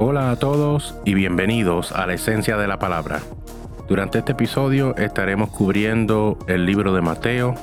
Hola 0.00 0.30
a 0.30 0.36
todos 0.36 0.94
y 1.04 1.14
bienvenidos 1.14 1.90
a 1.90 2.06
la 2.06 2.14
esencia 2.14 2.56
de 2.56 2.68
la 2.68 2.78
palabra. 2.78 3.20
Durante 3.88 4.20
este 4.20 4.30
episodio 4.30 4.94
estaremos 4.96 5.50
cubriendo 5.50 6.38
el 6.46 6.66
libro 6.66 6.94
de 6.94 7.00
Mateo, 7.00 7.56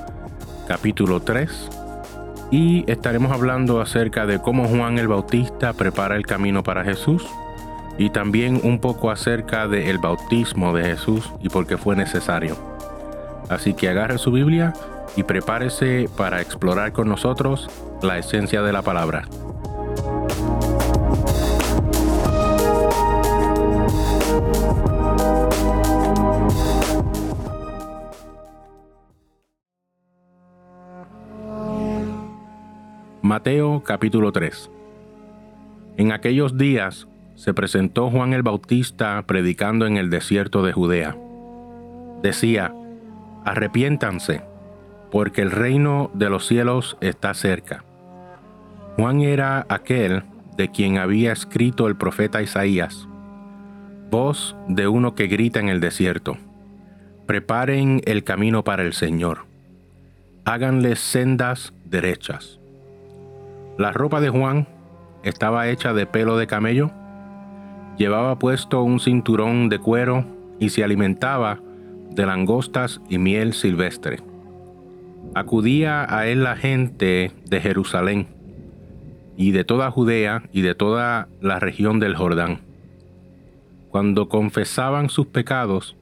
capítulo 0.67 1.21
3, 1.21 1.69
y 2.51 2.83
estaremos 2.91 3.31
hablando 3.31 3.79
acerca 3.79 4.25
de 4.25 4.41
cómo 4.41 4.67
Juan 4.67 4.99
el 4.99 5.07
Bautista 5.07 5.71
prepara 5.71 6.17
el 6.17 6.25
camino 6.25 6.61
para 6.61 6.83
Jesús 6.83 7.25
y 7.97 8.09
también 8.09 8.59
un 8.65 8.79
poco 8.79 9.11
acerca 9.11 9.69
del 9.69 9.99
bautismo 9.99 10.73
de 10.73 10.83
Jesús 10.83 11.31
y 11.39 11.47
por 11.47 11.65
qué 11.65 11.77
fue 11.77 11.95
necesario. 11.95 12.57
Así 13.47 13.73
que 13.75 13.87
agarre 13.87 14.17
su 14.17 14.33
Biblia 14.33 14.73
y 15.15 15.23
prepárese 15.23 16.09
para 16.17 16.41
explorar 16.41 16.91
con 16.91 17.07
nosotros 17.07 17.69
la 18.01 18.17
esencia 18.17 18.61
de 18.61 18.73
la 18.73 18.81
palabra. 18.81 19.23
Mateo 33.25 33.81
capítulo 33.83 34.31
3 34.31 34.69
En 35.97 36.11
aquellos 36.11 36.59
días 36.59 37.07
se 37.33 37.55
presentó 37.55 38.11
Juan 38.11 38.33
el 38.33 38.43
Bautista 38.43 39.19
predicando 39.25 39.87
en 39.87 39.97
el 39.97 40.11
desierto 40.11 40.61
de 40.61 40.73
Judea. 40.73 41.17
Decía, 42.21 42.71
arrepiéntanse, 43.43 44.43
porque 45.09 45.41
el 45.41 45.49
reino 45.49 46.11
de 46.13 46.29
los 46.29 46.45
cielos 46.45 46.97
está 47.01 47.33
cerca. 47.33 47.83
Juan 48.95 49.21
era 49.21 49.65
aquel 49.69 50.21
de 50.55 50.69
quien 50.69 50.99
había 50.99 51.31
escrito 51.31 51.87
el 51.87 51.95
profeta 51.95 52.43
Isaías, 52.43 53.07
voz 54.11 54.55
de 54.67 54.87
uno 54.87 55.15
que 55.15 55.25
grita 55.25 55.59
en 55.59 55.69
el 55.69 55.79
desierto, 55.79 56.37
preparen 57.25 58.03
el 58.05 58.23
camino 58.23 58.63
para 58.63 58.83
el 58.83 58.93
Señor, 58.93 59.47
háganle 60.45 60.95
sendas 60.95 61.73
derechas. 61.85 62.59
La 63.77 63.91
ropa 63.91 64.21
de 64.21 64.29
Juan 64.29 64.67
estaba 65.23 65.67
hecha 65.67 65.93
de 65.93 66.05
pelo 66.05 66.37
de 66.37 66.47
camello, 66.47 66.91
llevaba 67.97 68.39
puesto 68.39 68.81
un 68.83 69.01
cinturón 69.01 69.67
de 69.67 69.79
cuero 69.79 70.25
y 70.59 70.69
se 70.69 70.83
alimentaba 70.83 71.59
de 72.09 72.25
langostas 72.25 73.01
y 73.09 73.17
miel 73.17 73.51
silvestre. 73.53 74.19
Acudía 75.33 76.05
a 76.07 76.25
él 76.27 76.43
la 76.43 76.55
gente 76.55 77.33
de 77.49 77.59
Jerusalén 77.59 78.27
y 79.35 79.51
de 79.51 79.65
toda 79.65 79.91
Judea 79.91 80.43
y 80.53 80.61
de 80.61 80.73
toda 80.73 81.27
la 81.41 81.59
región 81.59 81.99
del 81.99 82.15
Jordán. 82.15 82.61
Cuando 83.89 84.29
confesaban 84.29 85.09
sus 85.09 85.27
pecados, 85.27 85.97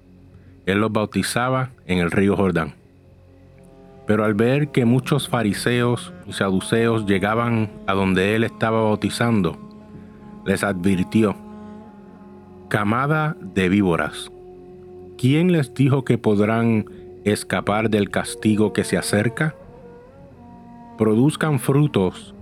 él 0.67 0.79
los 0.79 0.91
bautizaba 0.91 1.71
en 1.88 1.97
el 1.97 2.11
río 2.11 2.35
Jordán. 2.35 2.83
Pero 4.06 4.26
al 4.26 4.34
ver 4.34 4.70
que 4.70 4.86
muchos 4.86 5.30
fariseos 5.30 6.14
y 6.28 6.34
saduceos 6.34 7.06
llegaban 7.06 7.72
a 7.88 7.94
donde 7.94 8.36
él 8.36 8.44
estaba 8.44 8.82
bautizando, 8.82 9.58
les 10.46 10.64
advirtió, 10.64 11.36
Camada 12.68 13.38
de 13.40 13.70
víboras, 13.70 14.31
¿quién 15.18 15.52
les 15.52 15.74
dijo 15.74 16.04
que 16.04 16.18
podrán 16.18 16.86
escapar 17.24 17.90
del 17.90 18.09
castigo 18.09 18.74
que 18.74 18.84
se 18.84 18.98
acerca? 18.98 19.56
Produzcan 20.98 21.59
frutos 21.59 22.34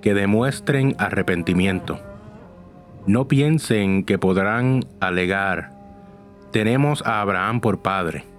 que 0.00 0.14
demuestren 0.14 0.96
arrepentimiento. 0.98 2.00
No 3.06 3.28
piensen 3.28 4.04
que 4.04 4.18
podrán 4.18 4.86
alegar, 5.00 5.70
tenemos 6.50 7.02
a 7.04 7.20
Abraham 7.20 7.60
por 7.60 7.82
padre 7.82 8.33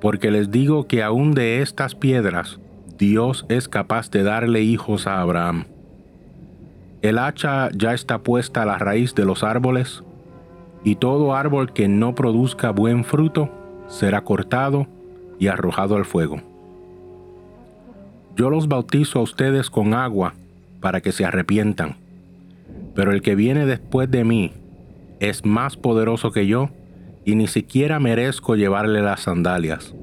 porque 0.00 0.30
les 0.30 0.50
digo 0.50 0.86
que 0.86 1.02
aún 1.02 1.32
de 1.32 1.62
estas 1.62 1.94
piedras 1.94 2.58
Dios 2.98 3.44
es 3.48 3.68
capaz 3.68 4.10
de 4.10 4.22
darle 4.22 4.62
hijos 4.62 5.06
a 5.06 5.20
Abraham. 5.20 5.64
El 7.02 7.18
hacha 7.18 7.70
ya 7.72 7.92
está 7.92 8.18
puesta 8.18 8.62
a 8.62 8.66
la 8.66 8.78
raíz 8.78 9.14
de 9.14 9.24
los 9.24 9.44
árboles, 9.44 10.02
y 10.82 10.96
todo 10.96 11.34
árbol 11.34 11.72
que 11.72 11.88
no 11.88 12.14
produzca 12.14 12.70
buen 12.70 13.04
fruto 13.04 13.50
será 13.88 14.22
cortado 14.22 14.86
y 15.38 15.48
arrojado 15.48 15.96
al 15.96 16.04
fuego. 16.04 16.40
Yo 18.36 18.50
los 18.50 18.68
bautizo 18.68 19.18
a 19.18 19.22
ustedes 19.22 19.70
con 19.70 19.94
agua 19.94 20.34
para 20.80 21.00
que 21.00 21.12
se 21.12 21.24
arrepientan, 21.24 21.96
pero 22.94 23.12
el 23.12 23.22
que 23.22 23.34
viene 23.34 23.66
después 23.66 24.10
de 24.10 24.24
mí 24.24 24.52
es 25.20 25.44
más 25.44 25.76
poderoso 25.76 26.30
que 26.30 26.46
yo, 26.46 26.70
y 27.26 27.34
ni 27.34 27.48
siquiera 27.48 27.98
merezco 27.98 28.54
llevarle 28.54 29.02
las 29.02 29.22
sandalias. 29.22 29.94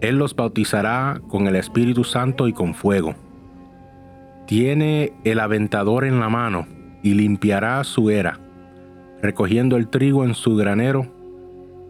Él 0.00 0.16
los 0.16 0.34
bautizará 0.34 1.20
con 1.28 1.46
el 1.46 1.54
Espíritu 1.54 2.02
Santo 2.02 2.48
y 2.48 2.54
con 2.54 2.74
fuego. 2.74 3.14
Tiene 4.46 5.12
el 5.24 5.38
aventador 5.38 6.06
en 6.06 6.18
la 6.18 6.30
mano 6.30 6.66
y 7.02 7.12
limpiará 7.12 7.84
su 7.84 8.08
era, 8.08 8.40
recogiendo 9.22 9.76
el 9.76 9.88
trigo 9.88 10.24
en 10.24 10.34
su 10.34 10.56
granero, 10.56 11.06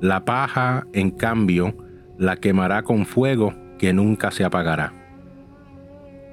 la 0.00 0.24
paja, 0.24 0.86
en 0.92 1.12
cambio, 1.12 1.76
la 2.18 2.36
quemará 2.36 2.82
con 2.82 3.06
fuego 3.06 3.54
que 3.78 3.92
nunca 3.92 4.32
se 4.32 4.44
apagará. 4.44 4.92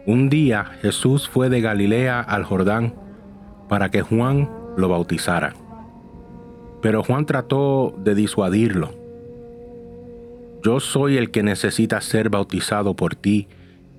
Un 0.07 0.29
día 0.29 0.65
Jesús 0.81 1.29
fue 1.29 1.49
de 1.49 1.61
Galilea 1.61 2.19
al 2.21 2.43
Jordán 2.43 2.95
para 3.69 3.91
que 3.91 4.01
Juan 4.01 4.49
lo 4.75 4.89
bautizara. 4.89 5.53
Pero 6.81 7.03
Juan 7.03 7.25
trató 7.25 7.95
de 7.97 8.15
disuadirlo. 8.15 8.91
Yo 10.63 10.79
soy 10.79 11.17
el 11.17 11.31
que 11.31 11.43
necesita 11.43 12.01
ser 12.01 12.29
bautizado 12.29 12.95
por 12.95 13.15
ti, 13.15 13.47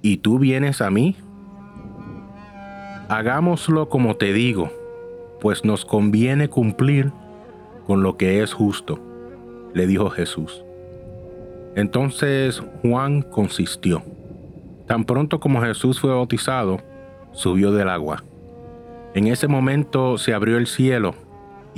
¿y 0.02 0.18
tú 0.18 0.38
vienes 0.38 0.80
a 0.80 0.90
mí? 0.90 1.16
Hagámoslo 3.08 3.88
como 3.88 4.16
te 4.16 4.32
digo, 4.32 4.70
pues 5.40 5.64
nos 5.64 5.84
conviene 5.84 6.48
cumplir 6.48 7.12
con 7.86 8.02
lo 8.02 8.16
que 8.16 8.42
es 8.42 8.52
justo, 8.52 9.00
le 9.72 9.86
dijo 9.86 10.10
Jesús. 10.10 10.62
Entonces 11.74 12.62
Juan 12.82 13.22
consistió. 13.22 14.02
Tan 14.86 15.04
pronto 15.04 15.40
como 15.40 15.62
Jesús 15.62 16.00
fue 16.00 16.10
bautizado, 16.10 16.80
subió 17.32 17.72
del 17.72 17.88
agua. 17.88 18.24
En 19.14 19.26
ese 19.26 19.48
momento 19.48 20.18
se 20.18 20.34
abrió 20.34 20.58
el 20.58 20.66
cielo 20.66 21.14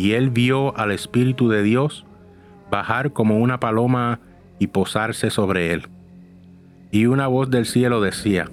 y 0.00 0.14
él 0.14 0.30
vio 0.30 0.74
al 0.78 0.92
Espíritu 0.92 1.50
de 1.50 1.62
Dios 1.62 2.06
bajar 2.70 3.12
como 3.12 3.36
una 3.36 3.60
paloma 3.60 4.18
y 4.58 4.68
posarse 4.68 5.28
sobre 5.28 5.74
él. 5.74 5.88
Y 6.90 7.04
una 7.04 7.26
voz 7.26 7.50
del 7.50 7.66
cielo 7.66 8.00
decía, 8.00 8.50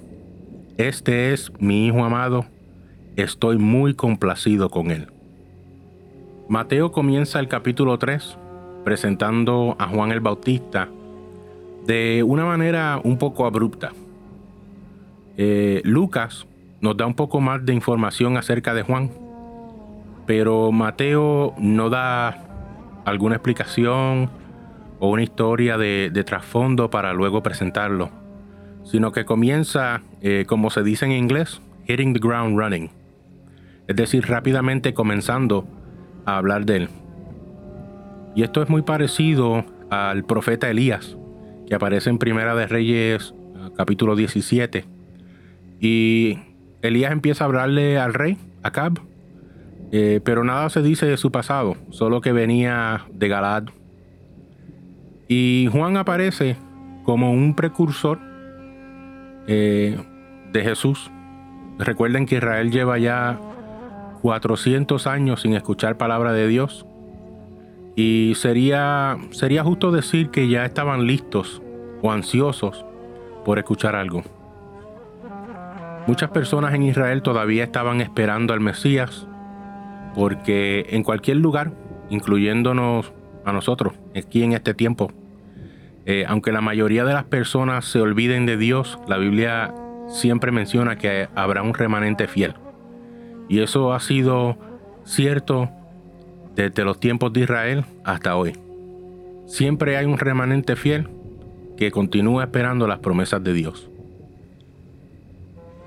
Este 0.76 1.32
es 1.32 1.50
mi 1.58 1.86
Hijo 1.86 2.04
amado, 2.04 2.44
estoy 3.16 3.56
muy 3.56 3.94
complacido 3.94 4.68
con 4.68 4.90
él. 4.90 5.10
Mateo 6.50 6.92
comienza 6.92 7.40
el 7.40 7.48
capítulo 7.48 7.98
3 7.98 8.36
presentando 8.84 9.74
a 9.78 9.88
Juan 9.88 10.12
el 10.12 10.20
Bautista 10.20 10.90
de 11.86 12.22
una 12.26 12.44
manera 12.44 13.00
un 13.02 13.16
poco 13.16 13.46
abrupta. 13.46 13.92
Eh, 15.38 15.80
Lucas 15.82 16.46
nos 16.82 16.94
da 16.94 17.06
un 17.06 17.14
poco 17.14 17.40
más 17.40 17.64
de 17.64 17.72
información 17.72 18.36
acerca 18.36 18.74
de 18.74 18.82
Juan 18.82 19.27
pero 20.28 20.72
Mateo 20.72 21.54
no 21.56 21.88
da 21.88 22.36
alguna 23.06 23.36
explicación 23.36 24.28
o 24.98 25.08
una 25.08 25.22
historia 25.22 25.78
de, 25.78 26.22
trasfondo 26.26 26.90
para 26.90 27.14
luego 27.14 27.42
presentarlo, 27.42 28.10
sino 28.84 29.10
que 29.10 29.24
comienza, 29.24 30.02
eh, 30.20 30.44
como 30.46 30.68
se 30.68 30.82
dice 30.82 31.06
en 31.06 31.12
inglés, 31.12 31.62
hitting 31.86 32.12
the 32.12 32.20
ground 32.20 32.58
running, 32.58 32.90
es 33.86 33.96
decir, 33.96 34.26
rápidamente 34.26 34.92
comenzando 34.92 35.66
a 36.26 36.36
hablar 36.36 36.66
de 36.66 36.76
él. 36.76 36.88
Y 38.34 38.42
esto 38.42 38.62
es 38.62 38.68
muy 38.68 38.82
parecido 38.82 39.64
al 39.88 40.24
profeta 40.24 40.68
Elías, 40.68 41.16
que 41.66 41.74
aparece 41.74 42.10
en 42.10 42.18
Primera 42.18 42.54
de 42.54 42.66
Reyes, 42.66 43.32
capítulo 43.78 44.14
17. 44.14 44.84
Y 45.80 46.38
Elías 46.82 47.12
empieza 47.12 47.44
a 47.44 47.46
hablarle 47.46 47.96
al 47.96 48.12
rey, 48.12 48.36
Acab, 48.62 49.00
eh, 49.90 50.20
pero 50.24 50.44
nada 50.44 50.68
se 50.70 50.82
dice 50.82 51.06
de 51.06 51.16
su 51.16 51.30
pasado, 51.30 51.76
solo 51.90 52.20
que 52.20 52.32
venía 52.32 53.06
de 53.10 53.28
Galad. 53.28 53.64
Y 55.28 55.68
Juan 55.72 55.96
aparece 55.96 56.56
como 57.04 57.32
un 57.32 57.54
precursor 57.54 58.18
eh, 59.46 59.98
de 60.52 60.62
Jesús. 60.62 61.10
Recuerden 61.78 62.26
que 62.26 62.36
Israel 62.36 62.70
lleva 62.70 62.98
ya 62.98 63.38
400 64.22 65.06
años 65.06 65.42
sin 65.42 65.54
escuchar 65.54 65.96
palabra 65.96 66.32
de 66.32 66.48
Dios. 66.48 66.86
Y 67.96 68.34
sería, 68.36 69.16
sería 69.30 69.64
justo 69.64 69.90
decir 69.90 70.30
que 70.30 70.48
ya 70.48 70.64
estaban 70.64 71.06
listos 71.06 71.62
o 72.02 72.12
ansiosos 72.12 72.84
por 73.44 73.58
escuchar 73.58 73.96
algo. 73.96 74.22
Muchas 76.06 76.30
personas 76.30 76.74
en 76.74 76.84
Israel 76.84 77.22
todavía 77.22 77.64
estaban 77.64 78.00
esperando 78.00 78.54
al 78.54 78.60
Mesías, 78.60 79.27
porque 80.14 80.86
en 80.90 81.02
cualquier 81.02 81.38
lugar, 81.38 81.72
incluyéndonos 82.10 83.12
a 83.44 83.52
nosotros, 83.52 83.94
aquí 84.16 84.42
en 84.42 84.52
este 84.52 84.74
tiempo, 84.74 85.10
eh, 86.06 86.24
aunque 86.26 86.52
la 86.52 86.60
mayoría 86.60 87.04
de 87.04 87.12
las 87.12 87.24
personas 87.24 87.84
se 87.84 88.00
olviden 88.00 88.46
de 88.46 88.56
Dios, 88.56 88.98
la 89.08 89.18
Biblia 89.18 89.74
siempre 90.08 90.52
menciona 90.52 90.96
que 90.96 91.28
habrá 91.34 91.62
un 91.62 91.74
remanente 91.74 92.26
fiel. 92.28 92.54
Y 93.48 93.60
eso 93.60 93.92
ha 93.92 94.00
sido 94.00 94.56
cierto 95.04 95.70
desde 96.54 96.84
los 96.84 96.98
tiempos 96.98 97.32
de 97.32 97.40
Israel 97.40 97.84
hasta 98.04 98.36
hoy. 98.36 98.54
Siempre 99.46 99.96
hay 99.96 100.06
un 100.06 100.18
remanente 100.18 100.76
fiel 100.76 101.08
que 101.76 101.90
continúa 101.90 102.44
esperando 102.44 102.86
las 102.86 102.98
promesas 102.98 103.42
de 103.44 103.52
Dios. 103.52 103.88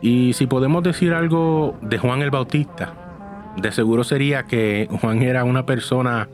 Y 0.02 0.34
si 0.34 0.48
podemos 0.48 0.82
decir 0.84 1.14
algo 1.14 1.78
de 1.82 1.98
Juan 1.98 2.22
el 2.22 2.32
Bautista, 2.32 3.01
de 3.58 3.72
seguro 3.72 4.04
sería 4.04 4.44
que 4.44 4.88
Juan 5.02 5.22
era 5.22 5.44
una 5.44 5.66
persona 5.66 6.30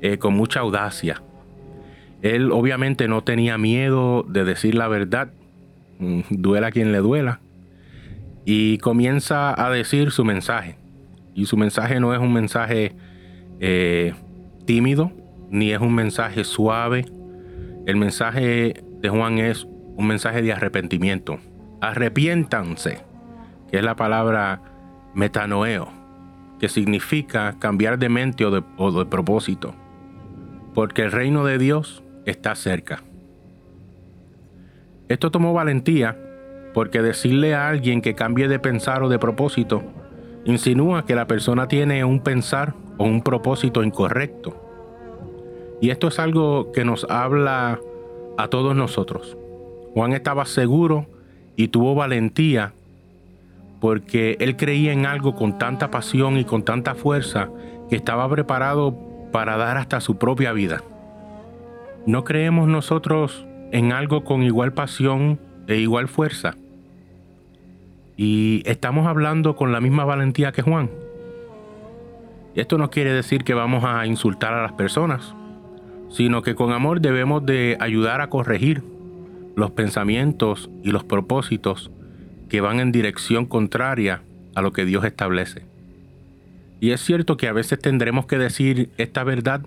eh, 0.00 0.18
con 0.18 0.34
mucha 0.34 0.60
audacia. 0.60 1.22
Él 2.22 2.52
obviamente 2.52 3.08
no 3.08 3.22
tenía 3.22 3.56
miedo 3.58 4.24
de 4.28 4.44
decir 4.44 4.74
la 4.74 4.88
verdad, 4.88 5.32
mm, 5.98 6.20
duela 6.30 6.70
quien 6.70 6.92
le 6.92 6.98
duela, 6.98 7.40
y 8.44 8.78
comienza 8.78 9.54
a 9.62 9.70
decir 9.70 10.10
su 10.10 10.24
mensaje. 10.24 10.76
Y 11.34 11.46
su 11.46 11.56
mensaje 11.56 12.00
no 12.00 12.14
es 12.14 12.20
un 12.20 12.32
mensaje 12.32 12.94
eh, 13.60 14.14
tímido, 14.66 15.12
ni 15.50 15.72
es 15.72 15.80
un 15.80 15.94
mensaje 15.94 16.44
suave. 16.44 17.06
El 17.86 17.96
mensaje 17.96 18.82
de 19.00 19.08
Juan 19.08 19.38
es 19.38 19.66
un 19.96 20.06
mensaje 20.06 20.42
de 20.42 20.52
arrepentimiento. 20.52 21.38
Arrepiéntanse, 21.80 23.00
que 23.70 23.78
es 23.78 23.84
la 23.84 23.96
palabra 23.96 24.62
metanoeo, 25.14 25.99
que 26.60 26.68
significa 26.68 27.56
cambiar 27.58 27.98
de 27.98 28.08
mente 28.08 28.44
o 28.44 28.50
de, 28.50 28.62
o 28.76 28.92
de 28.92 29.06
propósito, 29.06 29.74
porque 30.74 31.02
el 31.02 31.12
reino 31.12 31.44
de 31.44 31.58
Dios 31.58 32.04
está 32.26 32.54
cerca. 32.54 33.02
Esto 35.08 35.30
tomó 35.30 35.52
valentía 35.52 36.16
porque 36.72 37.02
decirle 37.02 37.54
a 37.54 37.68
alguien 37.68 38.00
que 38.00 38.14
cambie 38.14 38.46
de 38.46 38.60
pensar 38.60 39.02
o 39.02 39.08
de 39.08 39.18
propósito 39.18 39.82
insinúa 40.44 41.04
que 41.04 41.14
la 41.14 41.26
persona 41.26 41.66
tiene 41.68 42.04
un 42.04 42.20
pensar 42.20 42.74
o 42.98 43.04
un 43.04 43.22
propósito 43.22 43.82
incorrecto. 43.82 44.56
Y 45.80 45.90
esto 45.90 46.08
es 46.08 46.18
algo 46.18 46.72
que 46.72 46.84
nos 46.84 47.04
habla 47.08 47.80
a 48.36 48.48
todos 48.48 48.76
nosotros. 48.76 49.36
Juan 49.94 50.12
estaba 50.12 50.44
seguro 50.44 51.06
y 51.56 51.68
tuvo 51.68 51.94
valentía 51.94 52.74
porque 53.80 54.36
él 54.40 54.56
creía 54.56 54.92
en 54.92 55.06
algo 55.06 55.34
con 55.34 55.58
tanta 55.58 55.90
pasión 55.90 56.36
y 56.36 56.44
con 56.44 56.62
tanta 56.64 56.94
fuerza 56.94 57.48
que 57.88 57.96
estaba 57.96 58.28
preparado 58.28 58.96
para 59.32 59.56
dar 59.56 59.78
hasta 59.78 60.00
su 60.00 60.18
propia 60.18 60.52
vida. 60.52 60.82
¿No 62.06 62.24
creemos 62.24 62.68
nosotros 62.68 63.46
en 63.72 63.92
algo 63.92 64.22
con 64.24 64.42
igual 64.42 64.74
pasión 64.74 65.40
e 65.66 65.76
igual 65.76 66.08
fuerza? 66.08 66.56
Y 68.16 68.62
estamos 68.66 69.06
hablando 69.06 69.56
con 69.56 69.72
la 69.72 69.80
misma 69.80 70.04
valentía 70.04 70.52
que 70.52 70.62
Juan. 70.62 70.90
Esto 72.54 72.76
no 72.76 72.90
quiere 72.90 73.12
decir 73.12 73.44
que 73.44 73.54
vamos 73.54 73.84
a 73.84 74.04
insultar 74.06 74.52
a 74.52 74.62
las 74.62 74.72
personas, 74.72 75.34
sino 76.10 76.42
que 76.42 76.54
con 76.54 76.72
amor 76.72 77.00
debemos 77.00 77.46
de 77.46 77.78
ayudar 77.80 78.20
a 78.20 78.28
corregir 78.28 78.82
los 79.56 79.70
pensamientos 79.70 80.68
y 80.82 80.90
los 80.90 81.04
propósitos 81.04 81.90
que 82.50 82.60
van 82.60 82.80
en 82.80 82.92
dirección 82.92 83.46
contraria 83.46 84.22
a 84.54 84.60
lo 84.60 84.72
que 84.72 84.84
Dios 84.84 85.04
establece. 85.04 85.62
Y 86.80 86.90
es 86.90 87.00
cierto 87.00 87.36
que 87.36 87.48
a 87.48 87.52
veces 87.52 87.78
tendremos 87.78 88.26
que 88.26 88.38
decir 88.38 88.90
esta 88.98 89.24
verdad 89.24 89.62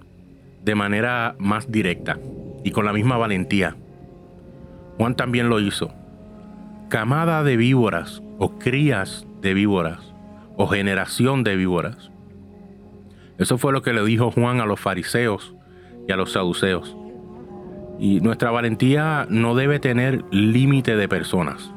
de 0.63 0.75
manera 0.75 1.35
más 1.39 1.71
directa 1.71 2.19
y 2.63 2.71
con 2.71 2.85
la 2.85 2.93
misma 2.93 3.17
valentía. 3.17 3.75
Juan 4.97 5.15
también 5.15 5.49
lo 5.49 5.59
hizo. 5.59 5.93
Camada 6.89 7.43
de 7.43 7.57
víboras 7.57 8.21
o 8.37 8.59
crías 8.59 9.25
de 9.41 9.53
víboras 9.53 9.99
o 10.57 10.67
generación 10.67 11.43
de 11.43 11.55
víboras. 11.55 12.11
Eso 13.37 13.57
fue 13.57 13.73
lo 13.73 13.81
que 13.81 13.93
le 13.93 14.03
dijo 14.03 14.31
Juan 14.31 14.59
a 14.59 14.65
los 14.65 14.79
fariseos 14.79 15.55
y 16.07 16.11
a 16.11 16.17
los 16.17 16.33
saduceos. 16.33 16.95
Y 17.99 18.19
nuestra 18.19 18.51
valentía 18.51 19.25
no 19.29 19.55
debe 19.55 19.79
tener 19.79 20.23
límite 20.31 20.95
de 20.95 21.07
personas. 21.07 21.72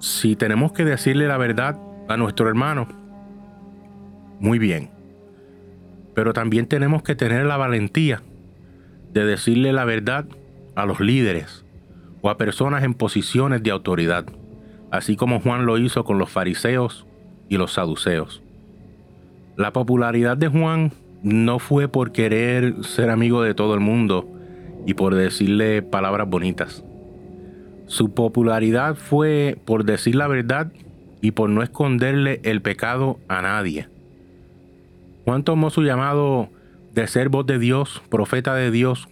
Si 0.00 0.34
tenemos 0.34 0.72
que 0.72 0.86
decirle 0.86 1.28
la 1.28 1.36
verdad 1.36 1.78
a 2.08 2.16
nuestro 2.16 2.48
hermano, 2.48 2.88
muy 4.40 4.58
bien. 4.58 4.90
Pero 6.14 6.32
también 6.32 6.66
tenemos 6.66 7.02
que 7.02 7.14
tener 7.14 7.44
la 7.44 7.58
valentía 7.58 8.22
de 9.12 9.26
decirle 9.26 9.74
la 9.74 9.84
verdad 9.84 10.24
a 10.74 10.86
los 10.86 11.00
líderes 11.00 11.66
o 12.22 12.30
a 12.30 12.38
personas 12.38 12.82
en 12.82 12.94
posiciones 12.94 13.62
de 13.62 13.70
autoridad, 13.70 14.24
así 14.90 15.16
como 15.16 15.40
Juan 15.40 15.66
lo 15.66 15.76
hizo 15.76 16.02
con 16.04 16.18
los 16.18 16.30
fariseos 16.30 17.06
y 17.50 17.58
los 17.58 17.74
saduceos. 17.74 18.42
La 19.56 19.74
popularidad 19.74 20.38
de 20.38 20.48
Juan 20.48 20.92
no 21.22 21.58
fue 21.58 21.88
por 21.88 22.12
querer 22.12 22.84
ser 22.84 23.10
amigo 23.10 23.42
de 23.42 23.52
todo 23.52 23.74
el 23.74 23.80
mundo 23.80 24.26
y 24.86 24.94
por 24.94 25.14
decirle 25.14 25.82
palabras 25.82 26.26
bonitas. 26.26 26.84
Su 27.90 28.14
popularidad 28.14 28.94
fue 28.94 29.58
por 29.64 29.84
decir 29.84 30.14
la 30.14 30.28
verdad 30.28 30.72
y 31.20 31.32
por 31.32 31.50
no 31.50 31.64
esconderle 31.64 32.40
el 32.44 32.62
pecado 32.62 33.18
a 33.26 33.42
nadie. 33.42 33.88
Juan 35.24 35.42
tomó 35.42 35.70
su 35.70 35.82
llamado 35.82 36.50
de 36.94 37.08
ser 37.08 37.30
voz 37.30 37.46
de 37.46 37.58
Dios, 37.58 38.00
profeta 38.08 38.54
de 38.54 38.70
Dios, 38.70 39.08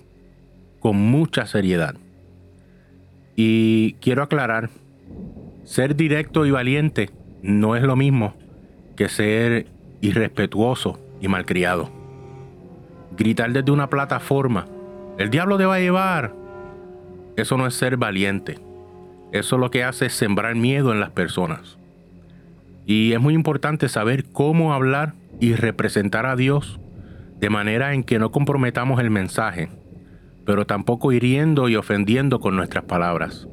con 0.78 0.96
mucha 0.96 1.44
seriedad. 1.46 1.96
Y 3.34 3.94
quiero 3.94 4.22
aclarar, 4.22 4.70
ser 5.64 5.96
directo 5.96 6.46
y 6.46 6.52
valiente 6.52 7.10
no 7.42 7.74
es 7.74 7.82
lo 7.82 7.96
mismo 7.96 8.34
que 8.94 9.08
ser 9.08 9.66
irrespetuoso 10.02 11.00
y 11.20 11.26
malcriado. 11.26 11.90
Gritar 13.16 13.52
desde 13.52 13.72
una 13.72 13.90
plataforma, 13.90 14.66
el 15.18 15.30
diablo 15.30 15.58
te 15.58 15.64
va 15.64 15.74
a 15.74 15.80
llevar. 15.80 16.32
Eso 17.36 17.56
no 17.56 17.66
es 17.66 17.74
ser 17.74 17.96
valiente. 17.96 18.67
Eso 19.32 19.58
lo 19.58 19.70
que 19.70 19.84
hace 19.84 20.06
es 20.06 20.14
sembrar 20.14 20.54
miedo 20.54 20.92
en 20.92 21.00
las 21.00 21.10
personas. 21.10 21.78
Y 22.86 23.12
es 23.12 23.20
muy 23.20 23.34
importante 23.34 23.88
saber 23.88 24.24
cómo 24.24 24.72
hablar 24.72 25.14
y 25.40 25.54
representar 25.54 26.26
a 26.26 26.36
Dios 26.36 26.80
de 27.38 27.50
manera 27.50 27.94
en 27.94 28.02
que 28.02 28.18
no 28.18 28.30
comprometamos 28.32 29.00
el 29.00 29.10
mensaje, 29.10 29.68
pero 30.44 30.66
tampoco 30.66 31.12
hiriendo 31.12 31.68
y 31.68 31.76
ofendiendo 31.76 32.40
con 32.40 32.56
nuestras 32.56 32.84
palabras. 32.84 33.46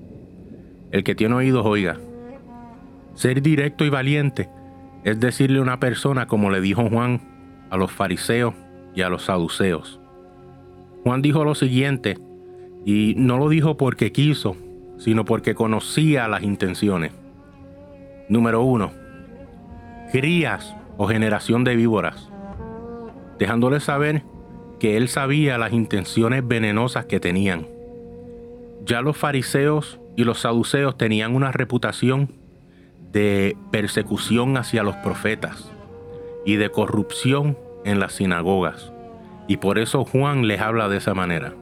El 0.91 1.03
que 1.03 1.15
tiene 1.15 1.36
oídos 1.36 1.65
oiga. 1.65 1.98
Ser 3.13 3.41
directo 3.41 3.86
y 3.86 3.89
valiente 3.89 4.50
es 5.03 5.20
decirle 5.20 5.60
a 5.60 5.62
una 5.62 5.79
persona 5.79 6.25
como 6.25 6.50
le 6.50 6.62
dijo 6.62 6.89
Juan 6.89 7.22
a 7.70 7.77
los 7.77 7.91
fariseos 7.91 8.55
y 8.96 9.01
a 9.01 9.10
los 9.10 9.25
saduceos. 9.25 10.00
Juan 11.03 11.22
dijo 11.22 11.44
lo 11.44 11.53
siguiente, 11.53 12.17
y 12.86 13.13
no 13.17 13.38
lo 13.38 13.50
dijo 13.50 13.77
porque 13.77 14.12
quiso, 14.12 14.55
sino 14.98 15.25
porque 15.25 15.56
conocía 15.56 16.28
las 16.28 16.44
intenciones. 16.44 17.12
Número 18.30 18.64
uno, 18.64 18.92
crías 20.12 20.75
o 20.98 21.08
generación 21.08 21.64
de 21.64 21.75
víboras, 21.75 22.30
dejándole 23.38 23.80
saber 23.80 24.24
que 24.80 24.98
él 24.98 25.08
sabía 25.08 25.58
las 25.58 25.74
intenciones 25.74 26.48
venenosas 26.48 27.06
que 27.06 27.20
tenían. 27.20 27.68
Ya 28.86 29.02
los 29.02 29.18
fariseos 29.18 30.00
y 30.16 30.24
los 30.24 30.40
saduceos 30.40 30.98
tenían 30.98 31.36
una 31.36 31.52
reputación 31.52 32.34
de 33.12 33.58
persecución 33.72 34.58
hacia 34.58 34.84
los 34.84 34.96
profetas 34.98 35.72
y 36.46 36.56
de 36.58 36.70
corrupción 36.70 37.58
en 37.86 38.00
las 38.00 38.14
sinagogas. 38.14 38.92
Y 39.48 39.58
por 39.58 39.80
eso 39.80 40.06
Juan 40.06 40.48
les 40.48 40.62
habla 40.62 40.90
de 40.90 40.98
esa 40.98 41.14
manera. 41.14 41.54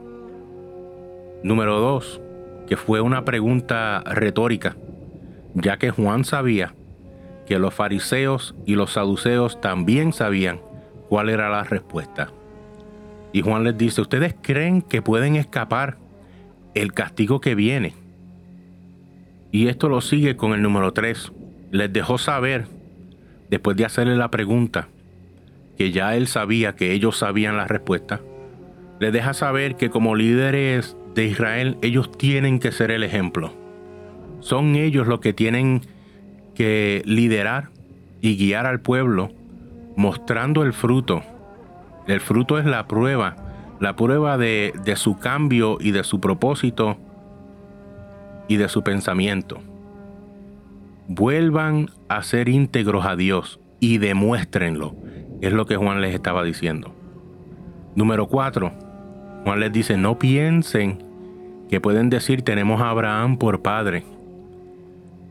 Número 1.42 1.78
dos, 1.78 2.20
que 2.66 2.76
fue 2.76 3.00
una 3.00 3.24
pregunta 3.24 4.02
retórica, 4.06 4.76
ya 5.54 5.76
que 5.76 5.90
Juan 5.90 6.24
sabía 6.24 6.74
que 7.46 7.58
los 7.58 7.74
fariseos 7.74 8.54
y 8.64 8.74
los 8.74 8.92
saduceos 8.92 9.60
también 9.60 10.12
sabían 10.12 10.60
cuál 11.08 11.28
era 11.28 11.50
la 11.50 11.64
respuesta. 11.64 12.30
Y 13.32 13.42
Juan 13.42 13.64
les 13.64 13.76
dice, 13.76 14.00
¿ustedes 14.00 14.34
creen 14.40 14.80
que 14.80 15.02
pueden 15.02 15.36
escapar 15.36 15.98
el 16.74 16.92
castigo 16.92 17.40
que 17.40 17.54
viene? 17.54 17.94
Y 19.52 19.68
esto 19.68 19.88
lo 19.88 20.00
sigue 20.00 20.36
con 20.36 20.52
el 20.52 20.62
número 20.62 20.92
3 20.92 21.32
les 21.74 21.92
dejó 21.92 22.18
saber, 22.18 22.66
después 23.50 23.76
de 23.76 23.84
hacerle 23.84 24.14
la 24.14 24.30
pregunta, 24.30 24.86
que 25.76 25.90
ya 25.90 26.14
él 26.14 26.28
sabía 26.28 26.76
que 26.76 26.92
ellos 26.92 27.18
sabían 27.18 27.56
la 27.56 27.66
respuesta, 27.66 28.20
les 29.00 29.12
deja 29.12 29.34
saber 29.34 29.74
que 29.74 29.90
como 29.90 30.14
líderes 30.14 30.96
de 31.14 31.24
Israel 31.24 31.78
ellos 31.82 32.10
tienen 32.12 32.58
que 32.58 32.72
ser 32.72 32.90
el 32.90 33.02
ejemplo. 33.02 33.52
Son 34.40 34.74
ellos 34.76 35.06
los 35.06 35.20
que 35.20 35.32
tienen 35.32 35.82
que 36.54 37.02
liderar 37.04 37.70
y 38.20 38.36
guiar 38.36 38.66
al 38.66 38.80
pueblo 38.80 39.30
mostrando 39.96 40.62
el 40.62 40.72
fruto. 40.72 41.22
El 42.06 42.20
fruto 42.20 42.58
es 42.58 42.66
la 42.66 42.86
prueba, 42.86 43.36
la 43.80 43.96
prueba 43.96 44.36
de, 44.36 44.72
de 44.84 44.96
su 44.96 45.18
cambio 45.18 45.78
y 45.80 45.92
de 45.92 46.04
su 46.04 46.20
propósito 46.20 46.98
y 48.48 48.56
de 48.56 48.68
su 48.68 48.82
pensamiento. 48.82 49.60
Vuelvan 51.08 51.90
a 52.08 52.22
ser 52.22 52.48
íntegros 52.48 53.06
a 53.06 53.16
Dios 53.16 53.60
y 53.80 53.98
demuéstrenlo. 53.98 54.94
Es 55.40 55.52
lo 55.52 55.66
que 55.66 55.76
Juan 55.76 56.00
les 56.00 56.14
estaba 56.14 56.42
diciendo. 56.42 56.94
Número 57.94 58.26
4. 58.26 58.72
Juan 59.44 59.60
les 59.60 59.72
dice, 59.72 59.96
no 59.96 60.18
piensen 60.18 61.02
que 61.68 61.80
pueden 61.80 62.10
decir 62.10 62.42
tenemos 62.42 62.80
a 62.80 62.90
Abraham 62.90 63.36
por 63.36 63.62
padre. 63.62 64.04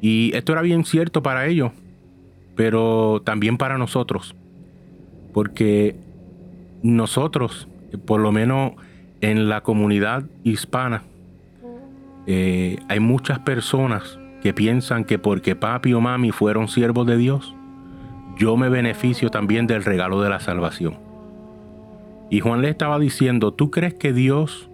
Y 0.01 0.31
esto 0.35 0.51
era 0.51 0.61
bien 0.61 0.85
cierto 0.85 1.23
para 1.23 1.47
ellos, 1.47 1.71
pero 2.55 3.21
también 3.23 3.57
para 3.57 3.77
nosotros. 3.77 4.35
Porque 5.33 5.95
nosotros, 6.83 7.67
por 8.05 8.19
lo 8.19 8.31
menos 8.31 8.73
en 9.21 9.49
la 9.49 9.61
comunidad 9.61 10.25
hispana, 10.43 11.03
eh, 12.27 12.77
hay 12.89 12.99
muchas 12.99 13.39
personas 13.39 14.19
que 14.41 14.53
piensan 14.53 15.05
que 15.05 15.17
porque 15.17 15.55
papi 15.55 15.93
o 15.93 16.01
mami 16.01 16.31
fueron 16.31 16.67
siervos 16.67 17.07
de 17.07 17.17
Dios, 17.17 17.55
yo 18.37 18.57
me 18.57 18.69
beneficio 18.69 19.29
también 19.29 19.67
del 19.67 19.83
regalo 19.83 20.21
de 20.21 20.29
la 20.29 20.39
salvación. 20.39 21.12
Y 22.33 22.39
Juan 22.39 22.63
le 22.63 22.69
estaba 22.69 22.97
diciendo, 22.97 23.53
¿tú 23.53 23.69
crees 23.69 23.93
que 23.93 24.11
Dios 24.11 24.67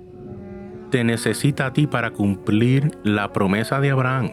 te 0.92 1.04
necesita 1.04 1.66
a 1.66 1.74
ti 1.74 1.88
para 1.88 2.12
cumplir 2.12 2.98
la 3.04 3.34
promesa 3.34 3.82
de 3.82 3.92
Abraham? 3.92 4.32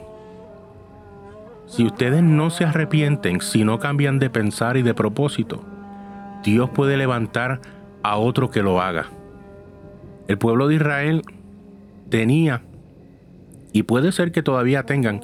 Si 1.67 1.85
ustedes 1.85 2.23
no 2.23 2.51
se 2.51 2.63
arrepienten, 2.63 3.41
si 3.41 3.65
no 3.65 3.81
cambian 3.81 4.21
de 4.21 4.31
pensar 4.31 4.77
y 4.77 4.83
de 4.83 4.95
propósito, 4.95 5.65
Dios 6.45 6.71
puede 6.71 6.97
levantar 6.97 7.61
a 8.05 8.17
otro 8.17 8.49
que 8.49 8.63
lo 8.63 8.81
haga. 8.81 9.07
El 10.29 10.39
pueblo 10.39 10.69
de 10.69 10.77
Israel 10.77 11.23
tenía 12.09 12.63
y 13.73 13.83
puede 13.83 14.13
ser 14.13 14.31
que 14.31 14.45
todavía 14.45 14.85
tengan 14.85 15.23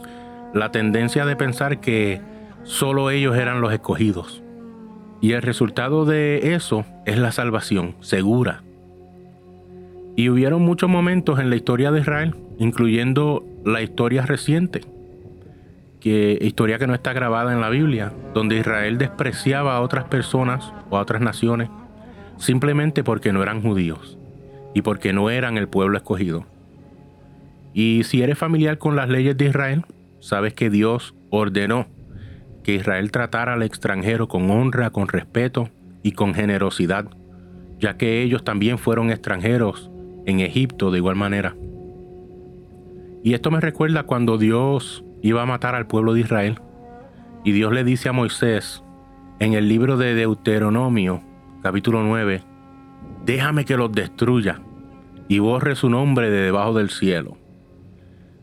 la 0.52 0.72
tendencia 0.72 1.24
de 1.24 1.36
pensar 1.36 1.78
que 1.78 2.20
solo 2.64 3.10
ellos 3.10 3.36
eran 3.36 3.60
los 3.60 3.72
escogidos. 3.72 4.42
Y 5.22 5.32
el 5.32 5.42
resultado 5.42 6.04
de 6.04 6.54
eso 6.54 6.84
es 7.06 7.16
la 7.16 7.30
salvación 7.30 7.94
segura. 8.00 8.62
Y 10.16 10.28
hubieron 10.28 10.62
muchos 10.62 10.90
momentos 10.90 11.38
en 11.38 11.48
la 11.48 11.56
historia 11.56 11.92
de 11.92 12.00
Israel, 12.00 12.34
incluyendo 12.58 13.44
la 13.64 13.82
historia 13.82 14.26
reciente, 14.26 14.82
que 16.00 16.36
historia 16.40 16.80
que 16.80 16.88
no 16.88 16.94
está 16.94 17.12
grabada 17.12 17.52
en 17.52 17.60
la 17.60 17.70
Biblia, 17.70 18.12
donde 18.34 18.58
Israel 18.58 18.98
despreciaba 18.98 19.76
a 19.76 19.80
otras 19.80 20.04
personas 20.06 20.72
o 20.90 20.98
a 20.98 21.00
otras 21.00 21.22
naciones 21.22 21.70
simplemente 22.36 23.04
porque 23.04 23.32
no 23.32 23.42
eran 23.42 23.62
judíos 23.62 24.18
y 24.74 24.82
porque 24.82 25.12
no 25.12 25.30
eran 25.30 25.56
el 25.56 25.68
pueblo 25.68 25.96
escogido. 25.96 26.46
Y 27.72 28.02
si 28.02 28.22
eres 28.22 28.36
familiar 28.36 28.78
con 28.78 28.96
las 28.96 29.08
leyes 29.08 29.36
de 29.36 29.46
Israel, 29.46 29.84
sabes 30.18 30.52
que 30.52 30.68
Dios 30.68 31.14
ordenó 31.30 31.86
que 32.62 32.74
Israel 32.74 33.10
tratara 33.10 33.54
al 33.54 33.62
extranjero 33.62 34.28
con 34.28 34.50
honra, 34.50 34.90
con 34.90 35.08
respeto 35.08 35.68
y 36.02 36.12
con 36.12 36.34
generosidad, 36.34 37.06
ya 37.78 37.96
que 37.96 38.22
ellos 38.22 38.44
también 38.44 38.78
fueron 38.78 39.10
extranjeros 39.10 39.90
en 40.26 40.40
Egipto 40.40 40.90
de 40.90 40.98
igual 40.98 41.16
manera. 41.16 41.56
Y 43.24 43.34
esto 43.34 43.50
me 43.50 43.60
recuerda 43.60 44.04
cuando 44.04 44.38
Dios 44.38 45.04
iba 45.22 45.42
a 45.42 45.46
matar 45.46 45.74
al 45.74 45.86
pueblo 45.86 46.14
de 46.14 46.20
Israel. 46.20 46.60
Y 47.44 47.52
Dios 47.52 47.72
le 47.72 47.84
dice 47.84 48.08
a 48.08 48.12
Moisés 48.12 48.82
en 49.38 49.54
el 49.54 49.68
libro 49.68 49.96
de 49.96 50.14
Deuteronomio, 50.14 51.22
capítulo 51.62 52.02
9, 52.02 52.42
déjame 53.24 53.64
que 53.64 53.76
los 53.76 53.92
destruya 53.92 54.60
y 55.28 55.38
borre 55.38 55.76
su 55.76 55.88
nombre 55.88 56.30
de 56.30 56.42
debajo 56.42 56.74
del 56.74 56.90
cielo. 56.90 57.36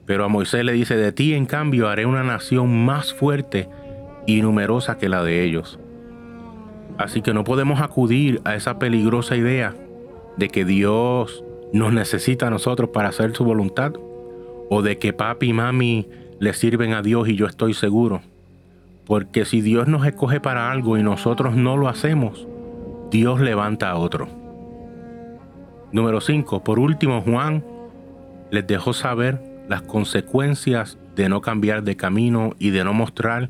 Pero 0.06 0.26
a 0.26 0.28
Moisés 0.28 0.66
le 0.66 0.74
dice, 0.74 0.96
de 0.96 1.12
ti 1.12 1.34
en 1.34 1.46
cambio 1.46 1.88
haré 1.88 2.06
una 2.06 2.24
nación 2.24 2.84
más 2.86 3.14
fuerte 3.14 3.70
y 4.38 4.42
numerosa 4.42 4.98
que 4.98 5.10
la 5.10 5.24
de 5.24 5.44
ellos. 5.44 5.80
Así 6.98 7.22
que 7.22 7.34
no 7.34 7.44
podemos 7.44 7.82
acudir 7.82 8.42
a 8.44 8.56
esa 8.56 8.78
peligrosa 8.78 9.36
idea 9.36 9.74
de 10.38 10.50
que 10.50 10.66
Dios 10.66 11.44
nos 11.74 11.94
necesita 11.94 12.48
a 12.48 12.50
nosotros 12.50 12.90
para 12.90 13.10
hacer 13.10 13.36
su 13.36 13.44
voluntad, 13.44 13.94
o 14.70 14.82
de 14.82 15.00
que 15.00 15.14
papi 15.14 15.48
y 15.48 15.54
mami 15.54 16.08
le 16.40 16.54
sirven 16.54 16.94
a 16.94 17.02
Dios 17.02 17.28
y 17.28 17.36
yo 17.36 17.48
estoy 17.48 17.74
seguro. 17.74 18.22
Porque 19.06 19.46
si 19.46 19.62
Dios 19.62 19.88
nos 19.88 20.06
escoge 20.06 20.40
para 20.40 20.72
algo 20.72 20.98
y 20.98 21.04
nosotros 21.04 21.56
no 21.56 21.78
lo 21.78 21.88
hacemos, 21.88 22.48
Dios 23.10 23.40
levanta 23.40 23.90
a 23.90 23.98
otro. 23.98 24.28
Número 25.92 26.22
5. 26.22 26.64
Por 26.64 26.78
último, 26.78 27.22
Juan 27.22 27.64
les 28.52 28.68
dejó 28.68 28.94
saber 28.94 29.42
las 29.68 29.82
consecuencias 29.82 31.00
de 31.16 31.30
no 31.30 31.42
cambiar 31.42 31.84
de 31.84 31.96
camino 31.98 32.52
y 32.60 32.70
de 32.70 32.84
no 32.84 32.94
mostrar 32.94 33.50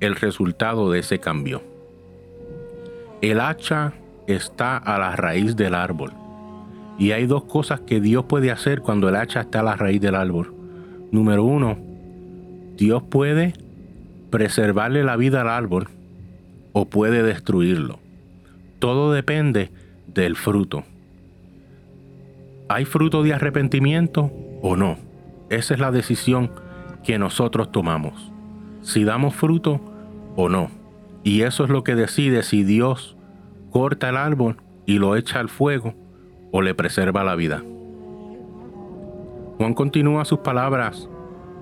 el 0.00 0.16
resultado 0.16 0.90
de 0.90 1.00
ese 1.00 1.18
cambio. 1.18 1.62
El 3.22 3.40
hacha 3.40 3.94
está 4.26 4.76
a 4.76 4.98
la 4.98 5.16
raíz 5.16 5.56
del 5.56 5.74
árbol. 5.74 6.12
Y 6.98 7.12
hay 7.12 7.26
dos 7.26 7.44
cosas 7.44 7.80
que 7.80 8.00
Dios 8.00 8.24
puede 8.24 8.50
hacer 8.50 8.80
cuando 8.80 9.08
el 9.08 9.16
hacha 9.16 9.40
está 9.40 9.60
a 9.60 9.64
la 9.64 9.76
raíz 9.76 10.00
del 10.00 10.14
árbol. 10.14 10.54
Número 11.10 11.44
uno, 11.44 11.78
Dios 12.76 13.02
puede 13.02 13.54
preservarle 14.30 15.04
la 15.04 15.16
vida 15.16 15.42
al 15.42 15.48
árbol 15.48 15.88
o 16.72 16.86
puede 16.86 17.22
destruirlo. 17.22 17.98
Todo 18.78 19.12
depende 19.12 19.70
del 20.06 20.36
fruto. 20.36 20.84
¿Hay 22.68 22.84
fruto 22.84 23.22
de 23.22 23.32
arrepentimiento 23.32 24.30
o 24.60 24.76
no? 24.76 24.98
Esa 25.48 25.74
es 25.74 25.80
la 25.80 25.92
decisión 25.92 26.50
que 27.04 27.18
nosotros 27.18 27.70
tomamos. 27.70 28.32
Si 28.86 29.02
damos 29.02 29.34
fruto 29.34 29.80
o 30.36 30.48
no. 30.48 30.70
Y 31.24 31.42
eso 31.42 31.64
es 31.64 31.70
lo 31.70 31.82
que 31.82 31.96
decide 31.96 32.44
si 32.44 32.62
Dios 32.62 33.16
corta 33.72 34.10
el 34.10 34.16
árbol 34.16 34.58
y 34.86 35.00
lo 35.00 35.16
echa 35.16 35.40
al 35.40 35.48
fuego 35.48 35.92
o 36.52 36.62
le 36.62 36.72
preserva 36.72 37.24
la 37.24 37.34
vida. 37.34 37.64
Juan 39.58 39.74
continúa 39.74 40.24
sus 40.24 40.38
palabras 40.38 41.08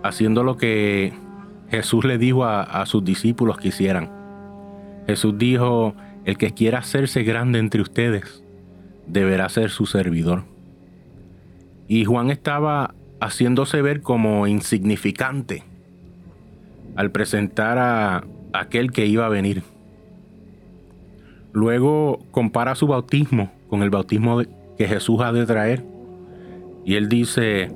haciendo 0.02 0.44
lo 0.44 0.58
que 0.58 1.14
Jesús 1.70 2.04
le 2.04 2.18
dijo 2.18 2.44
a, 2.44 2.62
a, 2.62 2.84
sus 2.84 3.02
discípulos 3.02 3.56
que 3.56 3.68
hicieran. 3.68 4.10
Jesús 5.06 5.38
dijo, 5.38 5.94
el 6.26 6.36
que 6.36 6.52
quiera 6.52 6.80
hacerse 6.80 7.22
grande 7.22 7.58
entre 7.58 7.80
ustedes, 7.80 8.44
deberá 9.06 9.48
ser 9.48 9.70
su 9.70 9.86
servidor. 9.86 10.44
Y 11.88 12.04
Juan 12.04 12.30
estaba 12.30 12.94
haciéndose 13.18 13.80
ver 13.80 14.02
como 14.02 14.46
insignificante 14.46 15.64
al 16.96 17.10
presentar 17.10 17.78
a 17.78 18.24
aquel 18.52 18.92
que 18.92 19.06
iba 19.06 19.26
a 19.26 19.28
venir. 19.28 19.62
Luego 21.52 22.20
compara 22.30 22.74
su 22.74 22.86
bautismo 22.86 23.52
con 23.68 23.82
el 23.82 23.90
bautismo 23.90 24.42
que 24.76 24.88
Jesús 24.88 25.20
ha 25.20 25.32
de 25.32 25.46
traer. 25.46 25.84
Y 26.84 26.96
él 26.96 27.08
dice, 27.08 27.72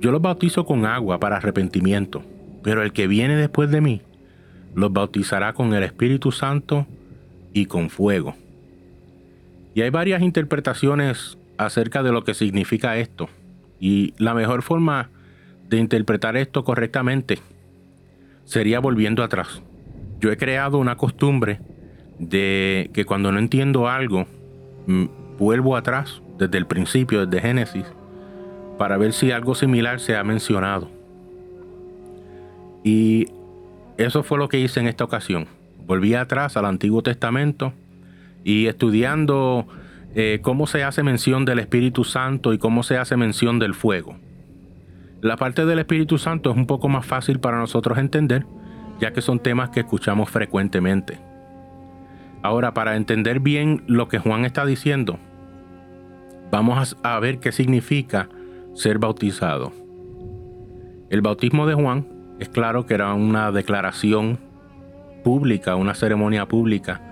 yo 0.00 0.10
los 0.10 0.22
bautizo 0.22 0.64
con 0.64 0.86
agua 0.86 1.20
para 1.20 1.36
arrepentimiento, 1.36 2.22
pero 2.62 2.82
el 2.82 2.92
que 2.92 3.06
viene 3.06 3.36
después 3.36 3.70
de 3.70 3.80
mí 3.80 4.02
los 4.74 4.92
bautizará 4.92 5.52
con 5.52 5.74
el 5.74 5.82
Espíritu 5.82 6.32
Santo 6.32 6.86
y 7.52 7.66
con 7.66 7.90
fuego. 7.90 8.34
Y 9.74 9.82
hay 9.82 9.90
varias 9.90 10.22
interpretaciones 10.22 11.38
acerca 11.58 12.02
de 12.02 12.12
lo 12.12 12.24
que 12.24 12.34
significa 12.34 12.96
esto. 12.96 13.28
Y 13.78 14.14
la 14.18 14.34
mejor 14.34 14.62
forma 14.62 15.10
de 15.68 15.78
interpretar 15.78 16.36
esto 16.36 16.64
correctamente 16.64 17.38
sería 18.44 18.80
volviendo 18.80 19.22
atrás. 19.22 19.62
Yo 20.20 20.30
he 20.30 20.36
creado 20.36 20.78
una 20.78 20.96
costumbre 20.96 21.60
de 22.18 22.90
que 22.92 23.04
cuando 23.04 23.32
no 23.32 23.38
entiendo 23.38 23.88
algo, 23.88 24.26
mm, 24.86 25.04
vuelvo 25.38 25.76
atrás 25.76 26.20
desde 26.38 26.58
el 26.58 26.66
principio, 26.66 27.24
desde 27.24 27.40
Génesis, 27.40 27.86
para 28.78 28.96
ver 28.96 29.12
si 29.12 29.30
algo 29.30 29.54
similar 29.54 30.00
se 30.00 30.16
ha 30.16 30.24
mencionado. 30.24 30.90
Y 32.84 33.28
eso 33.98 34.22
fue 34.22 34.38
lo 34.38 34.48
que 34.48 34.58
hice 34.58 34.80
en 34.80 34.88
esta 34.88 35.04
ocasión. 35.04 35.46
Volví 35.86 36.14
atrás 36.14 36.56
al 36.56 36.64
Antiguo 36.64 37.02
Testamento 37.02 37.72
y 38.44 38.66
estudiando 38.66 39.66
eh, 40.14 40.40
cómo 40.42 40.66
se 40.66 40.82
hace 40.82 41.02
mención 41.02 41.44
del 41.44 41.58
Espíritu 41.58 42.04
Santo 42.04 42.52
y 42.52 42.58
cómo 42.58 42.82
se 42.82 42.96
hace 42.96 43.16
mención 43.16 43.58
del 43.58 43.74
fuego. 43.74 44.16
La 45.22 45.36
parte 45.36 45.66
del 45.66 45.78
Espíritu 45.78 46.18
Santo 46.18 46.50
es 46.50 46.56
un 46.56 46.66
poco 46.66 46.88
más 46.88 47.04
fácil 47.04 47.40
para 47.40 47.58
nosotros 47.58 47.98
entender, 47.98 48.46
ya 49.00 49.12
que 49.12 49.20
son 49.20 49.38
temas 49.38 49.70
que 49.70 49.80
escuchamos 49.80 50.30
frecuentemente. 50.30 51.18
Ahora, 52.42 52.72
para 52.72 52.96
entender 52.96 53.40
bien 53.40 53.82
lo 53.86 54.08
que 54.08 54.18
Juan 54.18 54.44
está 54.46 54.64
diciendo, 54.64 55.18
vamos 56.50 56.96
a 57.02 57.18
ver 57.20 57.38
qué 57.38 57.52
significa 57.52 58.28
ser 58.72 58.98
bautizado. 58.98 59.72
El 61.10 61.20
bautismo 61.20 61.66
de 61.66 61.74
Juan 61.74 62.06
es 62.38 62.48
claro 62.48 62.86
que 62.86 62.94
era 62.94 63.12
una 63.12 63.52
declaración 63.52 64.38
pública, 65.22 65.76
una 65.76 65.94
ceremonia 65.94 66.46
pública 66.46 67.02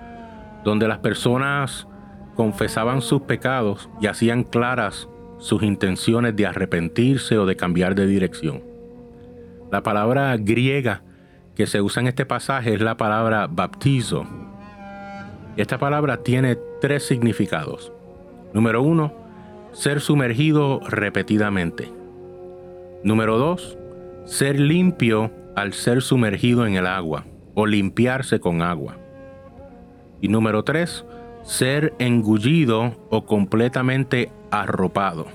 donde 0.65 0.88
las 0.88 0.99
personas 0.99 1.87
confesaban 2.35 3.03
sus 3.03 3.23
pecados 3.23 3.88
y 4.00 4.07
hacían 4.07 4.45
claras 4.45 5.09
sus 5.38 5.62
intenciones 5.62 6.37
de 6.37 6.47
arrepentirse 6.47 7.38
o 7.38 7.47
de 7.47 7.57
cambiar 7.57 7.95
de 7.95 8.07
dirección. 8.07 8.62
La 9.71 9.83
palabra 9.83 10.37
griega 10.37 11.02
que 11.54 11.66
se 11.66 11.80
usa 11.80 12.00
en 12.00 12.09
este 12.09 12.25
pasaje 12.25 12.75
es 12.75 12.80
la 12.80 12.97
palabra 12.97 13.47
baptizo. 13.49 14.26
Esta 15.57 15.78
palabra 15.78 16.23
tiene 16.23 16.57
tres 16.80 17.02
significados. 17.04 17.92
Número 18.52 18.83
uno, 18.83 19.12
ser 19.73 20.00
sumergido 20.00 20.80
repetidamente. 20.88 21.90
Número 23.02 23.38
dos, 23.38 23.76
ser 24.25 24.59
limpio 24.59 25.30
al 25.57 25.73
ser 25.73 26.02
sumergido 26.02 26.66
en 26.66 26.76
el 26.76 26.87
agua 26.87 27.25
o 27.54 27.66
limpiarse 27.66 28.40
con 28.40 28.62
agua. 28.62 28.97
Y 30.21 30.28
número 30.28 30.62
tres, 30.62 31.04
ser 31.49 31.95
engullido 31.99 32.95
o 33.09 33.25
completamente 33.25 34.31
arropado. 34.50 35.26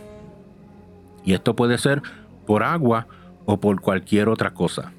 Y 1.26 1.34
esto 1.34 1.56
puede 1.56 1.80
ser 1.80 2.04
por 2.46 2.62
agua 2.62 3.08
o 3.46 3.60
por 3.60 3.82
cualquier 3.82 4.30
otra 4.30 4.52
cosa. 4.52 4.92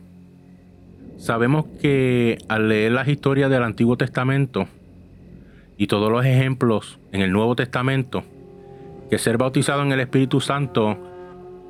Sabemos 1.17 1.67
que 1.81 2.39
al 2.49 2.69
leer 2.69 2.93
las 2.93 3.07
historias 3.07 3.49
del 3.49 3.63
Antiguo 3.63 3.97
Testamento 3.97 4.67
y 5.77 5.87
todos 5.87 6.11
los 6.11 6.27
ejemplos 6.27 6.99
en 7.13 7.21
el 7.21 7.31
Nuevo 7.31 7.55
Testamento, 7.55 8.25
que 9.09 9.19
ser 9.19 9.39
bautizado 9.39 9.83
en 9.83 9.93
el 9.93 10.01
Espíritu 10.01 10.41
Santo 10.41 10.99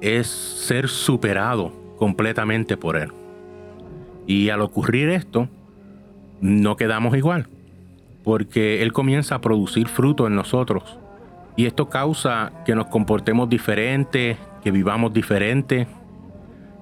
es 0.00 0.26
ser 0.26 0.88
superado 0.88 1.70
completamente 1.98 2.78
por 2.78 2.96
Él. 2.96 3.12
Y 4.26 4.48
al 4.48 4.62
ocurrir 4.62 5.10
esto, 5.10 5.50
no 6.40 6.76
quedamos 6.76 7.14
igual, 7.14 7.46
porque 8.24 8.82
Él 8.82 8.92
comienza 8.92 9.36
a 9.36 9.40
producir 9.40 9.86
fruto 9.86 10.26
en 10.26 10.34
nosotros. 10.34 10.98
Y 11.56 11.66
esto 11.66 11.88
causa 11.88 12.50
que 12.64 12.74
nos 12.74 12.86
comportemos 12.86 13.48
diferente, 13.48 14.36
que 14.62 14.70
vivamos 14.70 15.12
diferente. 15.12 15.86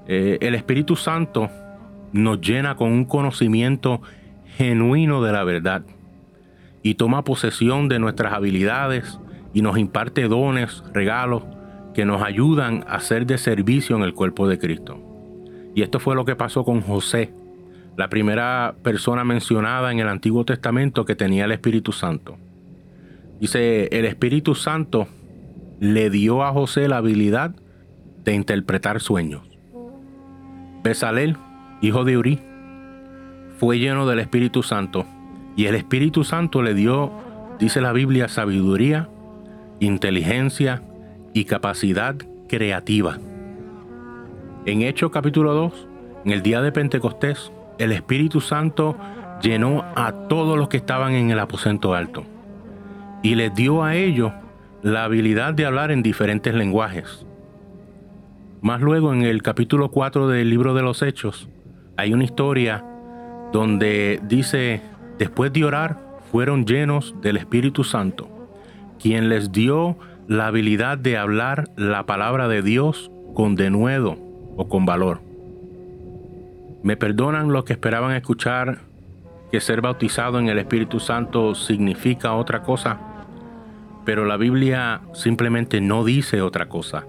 Eh, 0.06 0.38
el 0.40 0.54
Espíritu 0.54 0.96
Santo 0.96 1.50
nos 2.12 2.40
llena 2.40 2.76
con 2.76 2.92
un 2.92 3.04
conocimiento 3.04 4.00
genuino 4.56 5.22
de 5.22 5.32
la 5.32 5.44
verdad 5.44 5.82
y 6.82 6.94
toma 6.94 7.24
posesión 7.24 7.88
de 7.88 7.98
nuestras 7.98 8.32
habilidades 8.32 9.18
y 9.52 9.62
nos 9.62 9.78
imparte 9.78 10.28
dones, 10.28 10.82
regalos 10.92 11.42
que 11.94 12.04
nos 12.04 12.22
ayudan 12.22 12.84
a 12.88 13.00
ser 13.00 13.26
de 13.26 13.38
servicio 13.38 13.96
en 13.96 14.02
el 14.02 14.14
cuerpo 14.14 14.48
de 14.48 14.58
Cristo. 14.58 14.98
Y 15.74 15.82
esto 15.82 16.00
fue 16.00 16.14
lo 16.14 16.24
que 16.24 16.36
pasó 16.36 16.64
con 16.64 16.80
José, 16.80 17.32
la 17.96 18.08
primera 18.08 18.74
persona 18.82 19.24
mencionada 19.24 19.92
en 19.92 19.98
el 19.98 20.08
Antiguo 20.08 20.44
Testamento 20.44 21.04
que 21.04 21.14
tenía 21.14 21.44
el 21.44 21.52
Espíritu 21.52 21.92
Santo. 21.92 22.36
Dice, 23.40 23.88
el 23.92 24.04
Espíritu 24.04 24.54
Santo 24.54 25.08
le 25.80 26.10
dio 26.10 26.42
a 26.44 26.52
José 26.52 26.88
la 26.88 26.98
habilidad 26.98 27.54
de 28.24 28.34
interpretar 28.34 29.00
sueños. 29.00 29.42
Besalel, 30.82 31.36
hijo 31.80 32.04
de 32.04 32.16
Uri, 32.16 32.38
fue 33.58 33.78
lleno 33.78 34.06
del 34.06 34.20
Espíritu 34.20 34.62
Santo 34.62 35.04
y 35.56 35.66
el 35.66 35.74
Espíritu 35.74 36.24
Santo 36.24 36.62
le 36.62 36.74
dio, 36.74 37.12
dice 37.58 37.80
la 37.80 37.92
Biblia, 37.92 38.28
sabiduría, 38.28 39.08
inteligencia 39.80 40.82
y 41.34 41.44
capacidad 41.44 42.16
creativa. 42.48 43.18
En 44.64 44.82
Hechos 44.82 45.10
capítulo 45.10 45.52
2, 45.54 45.88
en 46.24 46.32
el 46.32 46.42
día 46.42 46.62
de 46.62 46.72
Pentecostés, 46.72 47.50
el 47.82 47.92
Espíritu 47.92 48.40
Santo 48.40 48.96
llenó 49.42 49.84
a 49.96 50.12
todos 50.28 50.56
los 50.56 50.68
que 50.68 50.76
estaban 50.76 51.14
en 51.14 51.30
el 51.30 51.38
aposento 51.40 51.94
alto 51.94 52.24
y 53.22 53.34
les 53.34 53.54
dio 53.54 53.82
a 53.82 53.96
ellos 53.96 54.32
la 54.82 55.04
habilidad 55.04 55.54
de 55.54 55.66
hablar 55.66 55.90
en 55.90 56.02
diferentes 56.02 56.54
lenguajes. 56.54 57.26
Más 58.60 58.80
luego 58.80 59.12
en 59.12 59.22
el 59.22 59.42
capítulo 59.42 59.90
4 59.90 60.28
del 60.28 60.48
libro 60.48 60.74
de 60.74 60.82
los 60.82 61.02
Hechos 61.02 61.48
hay 61.96 62.12
una 62.12 62.24
historia 62.24 62.84
donde 63.52 64.20
dice, 64.28 64.80
después 65.18 65.52
de 65.52 65.64
orar, 65.64 65.98
fueron 66.30 66.64
llenos 66.64 67.14
del 67.20 67.36
Espíritu 67.36 67.84
Santo, 67.84 68.28
quien 69.00 69.28
les 69.28 69.52
dio 69.52 69.98
la 70.28 70.46
habilidad 70.46 70.98
de 70.98 71.18
hablar 71.18 71.70
la 71.76 72.06
palabra 72.06 72.48
de 72.48 72.62
Dios 72.62 73.10
con 73.34 73.56
denuedo 73.56 74.16
o 74.56 74.68
con 74.68 74.86
valor. 74.86 75.31
Me 76.82 76.96
perdonan 76.96 77.52
los 77.52 77.64
que 77.64 77.74
esperaban 77.74 78.14
escuchar 78.16 78.80
que 79.52 79.60
ser 79.60 79.82
bautizado 79.82 80.38
en 80.38 80.48
el 80.48 80.58
Espíritu 80.58 80.98
Santo 80.98 81.54
significa 81.54 82.32
otra 82.34 82.62
cosa, 82.62 82.98
pero 84.04 84.24
la 84.24 84.36
Biblia 84.36 85.02
simplemente 85.12 85.80
no 85.80 86.04
dice 86.04 86.40
otra 86.40 86.68
cosa. 86.68 87.04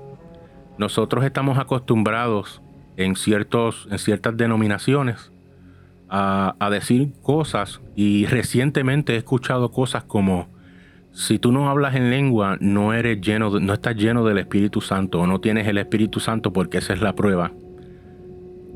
Nosotros 0.78 1.24
estamos 1.24 1.58
acostumbrados 1.58 2.62
en, 2.98 3.16
ciertos, 3.16 3.88
en 3.90 3.98
ciertas 3.98 4.36
denominaciones 4.38 5.32
a, 6.10 6.70
decir 6.70 7.14
cosas 7.24 7.82
y 7.96 8.28
recientemente 8.28 9.14
he 9.14 9.18
escuchado 9.18 9.72
cosas 9.72 10.04
como 10.04 10.48
si 11.12 11.40
tú 11.40 11.52
no 11.52 11.70
hablas 11.70 11.96
en 11.96 12.10
lengua, 12.12 12.58
no 12.60 12.94
eres 12.94 13.22
lleno, 13.22 13.60
no 13.60 13.74
estás 13.74 13.96
lleno 13.96 14.24
del 14.24 14.38
Espíritu 14.38 14.82
Santo 14.82 15.22
o 15.22 15.28
no 15.28 15.40
tienes 15.40 15.68
el 15.68 15.78
Espíritu 15.78 16.20
Santo 16.20 16.54
porque 16.54 16.80
esa 16.80 16.94
es 16.94 17.02
la 17.02 17.16
prueba. 17.16 17.52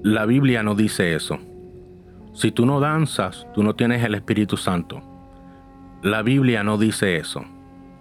La 0.04 0.26
Biblia 0.26 0.64
no 0.64 0.76
dice 0.76 1.16
eso. 1.16 1.40
Si 2.34 2.52
tú 2.52 2.66
no 2.66 2.80
danzas, 2.80 3.48
tú 3.54 3.64
no 3.64 3.76
tienes 3.76 4.04
el 4.04 4.14
Espíritu 4.16 4.58
Santo. 4.58 5.02
La 6.04 6.22
Biblia 6.22 6.64
no 6.64 6.78
dice 6.78 7.18
eso. 7.18 7.44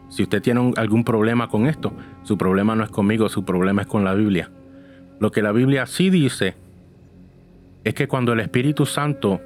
Si 0.09 0.23
usted 0.23 0.43
tiene 0.43 0.73
algún 0.77 1.05
problema 1.05 1.49
con 1.49 1.67
esto, 1.67 1.93
su 2.23 2.37
problema 2.37 2.77
no 2.77 2.85
es 2.85 2.91
conmigo, 2.91 3.29
su 3.29 3.45
problema 3.45 3.83
es 3.83 3.89
con 3.89 4.05
la 4.05 4.15
Biblia. 4.15 4.51
Lo 5.21 5.33
que 5.33 5.43
la 5.43 5.53
Biblia 5.53 5.87
sí 5.87 6.11
dice 6.11 6.55
es 7.83 7.95
que 7.95 8.07
cuando 8.09 8.35
el 8.35 8.41
Espíritu 8.41 8.85
Santo 8.85 9.41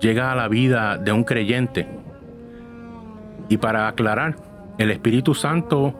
llega 0.00 0.32
a 0.32 0.34
la 0.34 0.48
vida 0.48 0.98
de 0.98 1.12
un 1.12 1.22
creyente, 1.22 1.86
y 3.48 3.58
para 3.58 3.88
aclarar, 3.88 4.36
el 4.78 4.90
Espíritu 4.90 5.34
Santo 5.34 5.94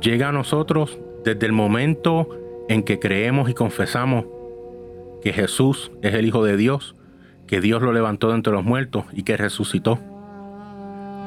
llega 0.00 0.30
a 0.30 0.32
nosotros 0.32 0.98
desde 1.24 1.46
el 1.46 1.52
momento 1.52 2.28
en 2.68 2.82
que 2.82 2.98
creemos 2.98 3.48
y 3.48 3.54
confesamos 3.54 4.24
que 5.22 5.32
Jesús 5.32 5.92
es 6.02 6.14
el 6.14 6.26
Hijo 6.26 6.44
de 6.44 6.56
Dios, 6.56 6.96
que 7.46 7.60
Dios 7.60 7.82
lo 7.82 7.92
levantó 7.92 8.28
de 8.28 8.34
entre 8.34 8.52
los 8.52 8.64
muertos 8.64 9.04
y 9.12 9.22
que 9.22 9.36
resucitó. 9.36 9.98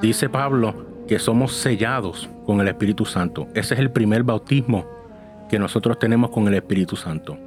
Dice 0.01 0.29
Pablo 0.29 0.85
que 1.07 1.19
somos 1.19 1.53
sellados 1.53 2.29
con 2.45 2.59
el 2.61 2.67
Espíritu 2.67 3.05
Santo. 3.05 3.47
Ese 3.53 3.75
es 3.75 3.79
el 3.79 3.91
primer 3.91 4.23
bautismo 4.23 4.85
que 5.49 5.59
nosotros 5.59 5.99
tenemos 5.99 6.31
con 6.31 6.47
el 6.47 6.55
Espíritu 6.55 6.95
Santo. 6.95 7.37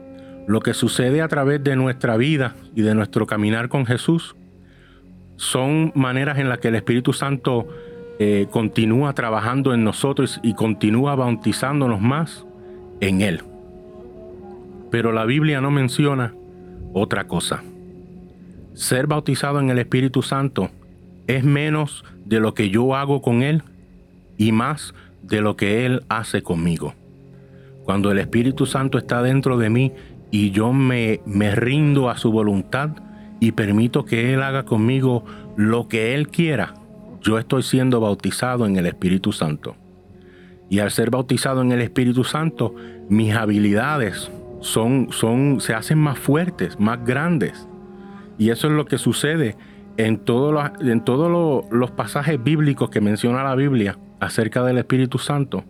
Lo 0.47 0.61
que 0.61 0.75
sucede 0.75 1.21
a 1.21 1.29
través 1.29 1.63
de 1.63 1.77
nuestra 1.77 2.17
vida 2.17 2.55
y 2.75 2.83
de 2.83 2.95
nuestro 2.95 3.27
caminar 3.27 3.69
con 3.69 3.85
Jesús 3.85 4.35
son 5.37 5.93
maneras 5.95 6.39
en 6.39 6.49
las 6.49 6.59
que 6.59 6.69
el 6.69 6.75
Espíritu 6.75 7.13
Santo 7.13 7.69
eh, 8.19 8.47
continúa 8.51 9.13
trabajando 9.13 9.75
en 9.75 9.85
nosotros 9.85 10.41
y 10.43 10.55
continúa 10.55 11.15
bautizándonos 11.15 12.01
más 12.01 12.47
en 13.01 13.21
Él. 13.21 13.43
Pero 14.91 15.13
la 15.13 15.25
Biblia 15.25 15.61
no 15.61 15.71
menciona 15.71 16.35
otra 16.93 17.27
cosa. 17.27 17.63
Ser 18.75 19.07
bautizado 19.07 19.61
en 19.61 19.71
el 19.71 19.79
Espíritu 19.79 20.23
Santo 20.23 20.71
es 21.27 21.45
menos 21.45 22.05
de 22.25 22.41
lo 22.41 22.55
que 22.55 22.71
yo 22.71 22.95
hago 22.95 23.23
con 23.23 23.43
Él 23.43 23.63
y 24.37 24.53
más 24.53 24.95
de 25.23 25.41
lo 25.41 25.57
que 25.57 25.85
Él 25.85 26.05
hace 26.09 26.43
conmigo. 26.43 26.95
Cuando 27.85 28.11
el 28.11 28.19
Espíritu 28.19 28.67
Santo 28.67 28.99
está 28.99 29.23
dentro 29.23 29.59
de 29.59 29.71
mí 29.71 29.93
y 30.31 30.51
yo 30.51 30.73
me, 30.73 31.21
me 31.27 31.55
rindo 31.55 32.11
a 32.11 32.17
su 32.17 32.31
voluntad 32.31 32.91
y 33.41 33.53
permito 33.53 34.05
que 34.05 34.33
Él 34.33 34.43
haga 34.43 34.65
conmigo 34.65 35.25
lo 35.57 35.89
que 35.89 36.15
Él 36.15 36.29
quiera, 36.29 36.75
yo 37.21 37.39
estoy 37.39 37.63
siendo 37.63 38.01
bautizado 38.01 38.67
en 38.67 38.77
el 38.77 38.87
Espíritu 38.87 39.33
Santo. 39.33 39.77
Y 40.71 40.81
al 40.81 40.91
ser 40.91 41.11
bautizado 41.11 41.63
en 41.63 41.73
el 41.73 41.81
Espíritu 41.81 42.25
Santo, 42.25 42.75
mis 43.09 43.35
habilidades 43.35 44.31
son, 44.61 45.09
son, 45.11 45.61
se 45.61 45.75
hacen 45.75 45.99
más 45.99 46.19
fuertes, 46.19 46.79
más 46.79 47.05
grandes. 47.05 47.69
Y 48.39 48.51
eso 48.51 48.69
es 48.69 48.73
lo 48.73 48.87
que 48.87 48.99
sucede 48.99 49.57
en, 49.97 50.23
en 50.81 51.05
todos 51.05 51.65
los 51.71 51.91
pasajes 51.91 52.43
bíblicos 52.43 52.91
que 52.91 53.01
menciona 53.01 53.43
la 53.43 53.55
Biblia 53.55 53.99
acerca 54.21 54.63
del 54.65 54.79
Espíritu 54.79 55.19
Santo. 55.19 55.65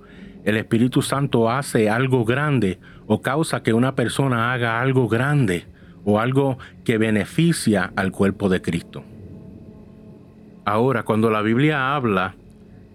El 0.45 0.57
Espíritu 0.57 1.03
Santo 1.03 1.51
hace 1.51 1.91
algo 1.91 2.25
grande 2.25 2.79
o 3.07 3.21
causa 3.21 3.63
que 3.63 3.73
una 3.73 3.95
persona 3.95 4.53
haga 4.53 4.81
algo 4.81 5.09
grande 5.09 5.67
o 6.05 6.21
algo 6.21 6.59
que 6.85 6.99
beneficia 6.99 7.93
al 7.97 8.13
cuerpo 8.13 8.49
de 8.49 8.63
Cristo. 8.63 9.03
Ahora, 10.65 11.03
cuando 11.03 11.31
la 11.31 11.43
Biblia 11.43 11.95
habla 11.95 12.35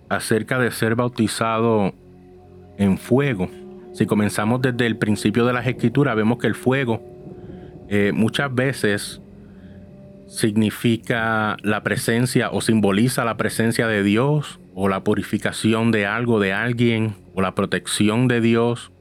acerca 0.10 0.60
de 0.60 0.72
ser 0.72 0.96
bautizado 0.96 1.94
en 2.78 2.98
fuego, 2.98 3.50
si 3.94 4.06
comenzamos 4.06 4.62
desde 4.62 4.88
el 4.88 4.98
principio 4.98 5.46
de 5.46 5.54
las 5.54 5.68
escrituras, 5.68 6.16
vemos 6.16 6.40
que 6.40 6.48
el 6.48 6.56
fuego 6.56 7.02
eh, 7.90 8.12
muchas 8.14 8.54
veces 8.54 9.22
significa 10.28 11.58
la 11.62 11.84
presencia 11.84 12.50
o 12.50 12.62
simboliza 12.62 13.24
la 13.24 13.38
presencia 13.38 13.88
de 13.88 14.02
Dios 14.02 14.60
o 14.74 14.90
la 14.90 15.04
purificación 15.04 15.92
de 15.92 16.08
algo, 16.08 16.40
de 16.40 16.54
alguien 16.54 17.16
o 17.36 17.42
la 17.42 17.54
protección 17.54 18.28
de 18.28 18.42
Dios. 18.42 18.92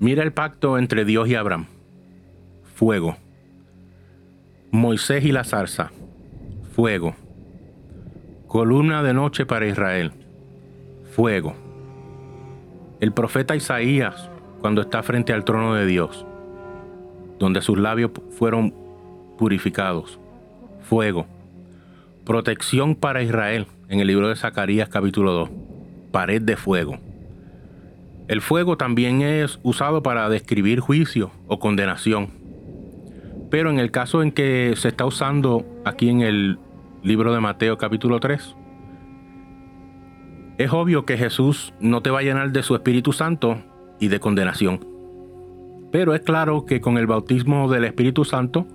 Mira 0.00 0.24
el 0.24 0.32
pacto 0.32 0.76
entre 0.76 1.04
Dios 1.04 1.28
y 1.28 1.36
Abraham. 1.36 1.66
Fuego. 2.74 3.16
Moisés 4.72 5.24
y 5.24 5.30
la 5.30 5.44
zarza. 5.44 5.92
Fuego. 6.74 7.14
Columna 8.48 9.04
de 9.04 9.14
noche 9.14 9.46
para 9.46 9.66
Israel. 9.66 10.12
Fuego. 11.12 11.63
El 13.04 13.12
profeta 13.12 13.54
Isaías 13.54 14.30
cuando 14.62 14.80
está 14.80 15.02
frente 15.02 15.34
al 15.34 15.44
trono 15.44 15.74
de 15.74 15.84
Dios, 15.84 16.24
donde 17.38 17.60
sus 17.60 17.76
labios 17.76 18.12
fueron 18.30 18.72
purificados. 19.36 20.18
Fuego. 20.80 21.26
Protección 22.24 22.94
para 22.94 23.22
Israel 23.22 23.66
en 23.90 24.00
el 24.00 24.06
libro 24.06 24.30
de 24.30 24.36
Zacarías 24.36 24.88
capítulo 24.88 25.32
2. 25.32 25.50
Pared 26.12 26.40
de 26.40 26.56
fuego. 26.56 26.98
El 28.26 28.40
fuego 28.40 28.78
también 28.78 29.20
es 29.20 29.60
usado 29.62 30.02
para 30.02 30.30
describir 30.30 30.80
juicio 30.80 31.30
o 31.46 31.58
condenación. 31.58 32.30
Pero 33.50 33.68
en 33.68 33.80
el 33.80 33.90
caso 33.90 34.22
en 34.22 34.32
que 34.32 34.72
se 34.78 34.88
está 34.88 35.04
usando 35.04 35.66
aquí 35.84 36.08
en 36.08 36.22
el 36.22 36.58
libro 37.02 37.34
de 37.34 37.40
Mateo 37.40 37.76
capítulo 37.76 38.18
3, 38.18 38.56
es 40.58 40.72
obvio 40.72 41.04
que 41.04 41.16
Jesús 41.16 41.74
no 41.80 42.00
te 42.02 42.10
va 42.10 42.20
a 42.20 42.22
llenar 42.22 42.52
de 42.52 42.62
su 42.62 42.74
Espíritu 42.74 43.12
Santo 43.12 43.58
y 43.98 44.08
de 44.08 44.20
condenación. 44.20 44.86
Pero 45.90 46.14
es 46.14 46.20
claro 46.20 46.64
que 46.64 46.80
con 46.80 46.98
el 46.98 47.06
bautismo 47.06 47.70
del 47.70 47.84
Espíritu 47.84 48.24
Santo 48.24 48.66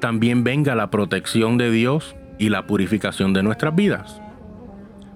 también 0.00 0.42
venga 0.42 0.74
la 0.74 0.90
protección 0.90 1.58
de 1.58 1.70
Dios 1.70 2.16
y 2.38 2.48
la 2.48 2.66
purificación 2.66 3.32
de 3.32 3.42
nuestras 3.42 3.74
vidas. 3.74 4.20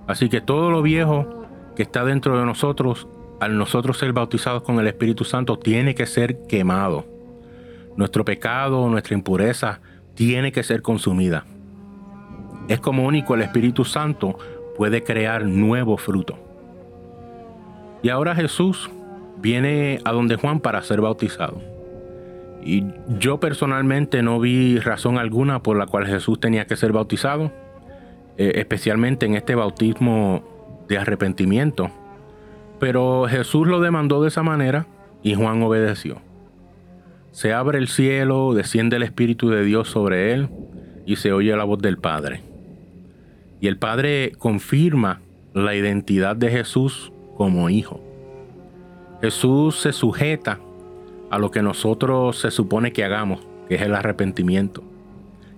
Así 0.07 0.29
que 0.29 0.41
todo 0.41 0.71
lo 0.71 0.83
viejo 0.83 1.45
que 1.75 1.83
está 1.83 2.05
dentro 2.05 2.39
de 2.39 2.47
nosotros, 2.47 3.09
al 3.41 3.59
nosotros 3.59 3.99
ser 3.99 4.13
bautizados 4.13 4.63
con 4.63 4.79
el 4.79 4.87
Espíritu 4.87 5.25
Santo, 5.25 5.59
tiene 5.59 5.95
que 5.97 6.07
ser 6.07 6.47
quemado. 6.47 7.05
Nuestro 7.97 8.25
pecado, 8.25 8.89
nuestra 8.89 9.15
impureza, 9.15 9.81
tiene 10.15 10.53
que 10.53 10.63
ser 10.63 10.83
consumida. 10.83 11.45
Es 12.69 12.81
como 12.81 13.07
único 13.07 13.35
el 13.35 13.43
Espíritu 13.43 13.85
Santo 13.85 14.39
puede 14.77 15.03
crear 15.03 15.45
nuevo 15.45 15.97
fruto. 15.97 16.39
Y 18.03 18.09
ahora 18.09 18.35
Jesús 18.35 18.91
viene 19.39 20.01
a 20.05 20.13
donde 20.13 20.37
Juan 20.37 20.61
para 20.61 20.83
ser 20.83 21.01
bautizado. 21.01 21.61
Y 22.63 22.85
yo 23.19 23.39
personalmente 23.39 24.23
no 24.23 24.41
vi 24.41 24.79
razón 24.79 25.19
alguna 25.19 25.63
por 25.63 25.77
la 25.77 25.87
cual 25.87 26.07
Jesús 26.07 26.41
tenía 26.41 26.67
que 26.67 26.77
ser 26.77 26.93
bautizado, 26.93 27.53
eh, 28.37 28.53
especialmente 28.57 29.27
en 29.27 29.35
este 29.35 29.55
bautismo 29.55 30.43
de 30.89 30.99
arrepentimiento. 30.99 31.91
Pero 32.79 33.27
Jesús 33.29 33.67
lo 33.67 33.81
demandó 33.81 34.23
de 34.23 34.29
esa 34.29 34.43
manera 34.43 34.87
y 35.23 35.35
Juan 35.35 35.63
obedeció. 35.63 36.19
Se 37.31 37.53
abre 37.53 37.79
el 37.79 37.89
cielo, 37.89 38.55
desciende 38.55 38.97
el 38.97 39.03
Espíritu 39.03 39.49
de 39.51 39.65
Dios 39.65 39.89
sobre 39.89 40.33
él 40.33 40.49
y 41.05 41.17
se 41.17 41.33
oye 41.33 41.55
la 41.57 41.65
voz 41.65 41.79
del 41.81 41.99
Padre. 41.99 42.46
Y 43.61 43.69
el 43.69 43.79
Padre 43.79 44.33
confirma 44.39 45.21
la 45.55 45.75
identidad 45.75 46.37
de 46.37 46.51
Jesús 46.51 47.13
como 47.37 47.71
hijo. 47.71 48.01
Jesús 49.23 49.81
se 49.81 49.93
sujeta 49.93 50.59
a 51.31 51.39
lo 51.39 51.51
que 51.51 51.63
nosotros 51.63 52.39
se 52.39 52.51
supone 52.51 52.93
que 52.93 53.05
hagamos, 53.05 53.41
que 53.69 53.77
es 53.77 53.83
el 53.83 53.95
arrepentimiento, 53.95 54.83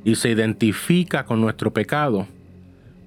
y 0.05 0.15
se 0.15 0.31
identifica 0.31 1.25
con 1.25 1.41
nuestro 1.41 1.73
pecado 1.73 2.27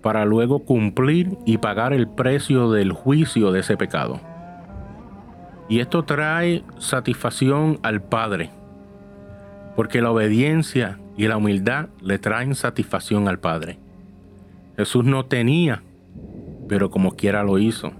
para 0.01 0.25
luego 0.25 0.60
cumplir 0.60 1.38
y 1.45 1.58
pagar 1.58 1.93
el 1.93 2.08
precio 2.08 2.71
del 2.71 2.91
juicio 2.91 3.51
de 3.51 3.62
ese 3.62 3.77
pecado. 3.77 4.19
Y 5.69 5.80
esto 5.80 6.04
trae 6.04 6.63
satisfacción 6.80 7.80
al 7.84 8.01
Padre, 8.01 8.49
porque 9.75 10.01
la 10.01 10.12
obediencia 10.12 10.99
y 11.15 11.27
la 11.27 11.38
humildad 11.38 11.88
le 12.01 12.19
traen 12.19 12.56
satisfacción 12.56 13.27
al 13.27 13.39
Padre. 13.39 13.80
Jesús 14.82 15.06
no 15.06 15.28
tenía, 15.28 15.84
pero 16.67 16.89
como 16.89 17.12
quiera 17.12 17.44
lo 17.44 17.60
hizo. 17.60 17.91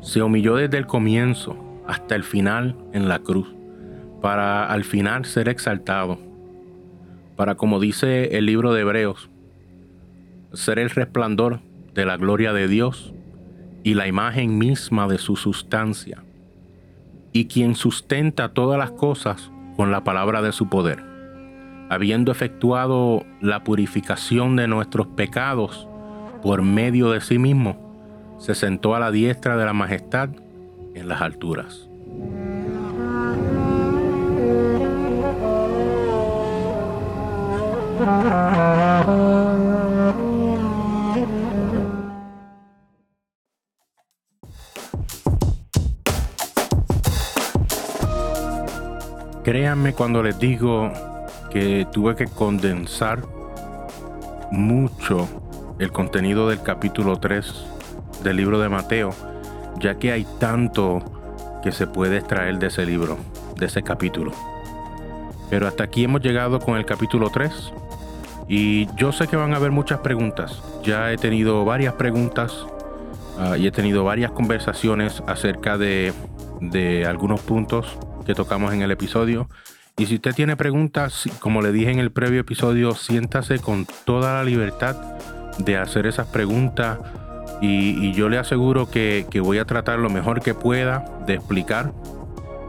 Se 0.00 0.20
humilló 0.20 0.56
desde 0.56 0.78
el 0.78 0.88
comienzo 0.88 1.56
hasta 1.86 2.16
el 2.16 2.24
final 2.24 2.74
en 2.92 3.08
la 3.08 3.20
cruz, 3.20 3.46
para 4.20 4.66
al 4.66 4.82
final 4.82 5.26
ser 5.26 5.48
exaltado, 5.48 6.18
para 7.36 7.54
como 7.54 7.78
dice 7.78 8.36
el 8.36 8.46
libro 8.46 8.72
de 8.72 8.80
Hebreos, 8.80 9.30
ser 10.54 10.80
el 10.80 10.90
resplandor 10.90 11.60
de 11.94 12.04
la 12.04 12.16
gloria 12.16 12.52
de 12.52 12.66
Dios 12.66 13.14
y 13.84 13.94
la 13.94 14.08
imagen 14.08 14.58
misma 14.58 15.06
de 15.06 15.18
su 15.18 15.36
sustancia, 15.36 16.24
y 17.32 17.44
quien 17.44 17.76
sustenta 17.76 18.48
todas 18.54 18.76
las 18.76 18.90
cosas 18.90 19.52
con 19.76 19.92
la 19.92 20.02
palabra 20.02 20.42
de 20.42 20.50
su 20.50 20.68
poder, 20.68 21.07
habiendo 21.88 22.32
efectuado 22.32 23.24
la 23.40 23.64
purificación 23.64 24.56
de 24.56 24.68
nuestros 24.68 25.06
pecados 25.08 25.88
por 26.42 26.62
medio 26.62 27.10
de 27.10 27.20
sí 27.20 27.38
mismo, 27.38 28.36
se 28.38 28.54
sentó 28.54 28.94
a 28.94 29.00
la 29.00 29.10
diestra 29.10 29.56
de 29.56 29.64
la 29.64 29.72
majestad 29.72 30.30
en 30.94 31.08
las 31.08 31.20
alturas. 31.20 31.88
Créanme 49.42 49.94
cuando 49.94 50.22
les 50.22 50.38
digo 50.38 50.92
que 51.50 51.86
tuve 51.92 52.14
que 52.14 52.26
condensar 52.26 53.22
mucho 54.50 55.28
el 55.78 55.92
contenido 55.92 56.48
del 56.48 56.62
capítulo 56.62 57.18
3 57.18 57.66
del 58.22 58.36
libro 58.36 58.58
de 58.58 58.68
Mateo, 58.68 59.14
ya 59.78 59.96
que 59.96 60.12
hay 60.12 60.26
tanto 60.38 61.02
que 61.62 61.72
se 61.72 61.86
puede 61.86 62.18
extraer 62.18 62.58
de 62.58 62.68
ese 62.68 62.84
libro, 62.84 63.16
de 63.56 63.66
ese 63.66 63.82
capítulo. 63.82 64.32
Pero 65.50 65.66
hasta 65.66 65.84
aquí 65.84 66.04
hemos 66.04 66.20
llegado 66.20 66.60
con 66.60 66.76
el 66.76 66.84
capítulo 66.84 67.30
3 67.30 67.72
y 68.48 68.86
yo 68.96 69.12
sé 69.12 69.28
que 69.28 69.36
van 69.36 69.52
a 69.52 69.56
haber 69.56 69.70
muchas 69.70 70.00
preguntas. 70.00 70.62
Ya 70.82 71.12
he 71.12 71.16
tenido 71.16 71.64
varias 71.64 71.94
preguntas 71.94 72.66
ah, 73.38 73.56
y 73.56 73.66
he 73.66 73.70
tenido 73.70 74.04
varias 74.04 74.32
conversaciones 74.32 75.22
acerca 75.26 75.78
de, 75.78 76.12
de 76.60 77.06
algunos 77.06 77.40
puntos 77.40 77.98
que 78.26 78.34
tocamos 78.34 78.72
en 78.72 78.82
el 78.82 78.90
episodio. 78.90 79.48
Y 79.98 80.06
si 80.06 80.14
usted 80.14 80.32
tiene 80.32 80.56
preguntas, 80.56 81.24
como 81.40 81.60
le 81.60 81.72
dije 81.72 81.90
en 81.90 81.98
el 81.98 82.12
previo 82.12 82.40
episodio, 82.40 82.94
siéntase 82.94 83.58
con 83.58 83.84
toda 84.04 84.34
la 84.34 84.44
libertad 84.44 84.94
de 85.58 85.76
hacer 85.76 86.06
esas 86.06 86.28
preguntas. 86.28 86.98
Y, 87.60 88.12
yo 88.12 88.28
le 88.28 88.38
aseguro 88.38 88.88
que, 88.88 89.26
voy 89.42 89.58
a 89.58 89.64
tratar 89.64 89.98
lo 89.98 90.08
mejor 90.08 90.40
que 90.40 90.54
pueda 90.54 91.04
de 91.26 91.34
explicar 91.34 91.92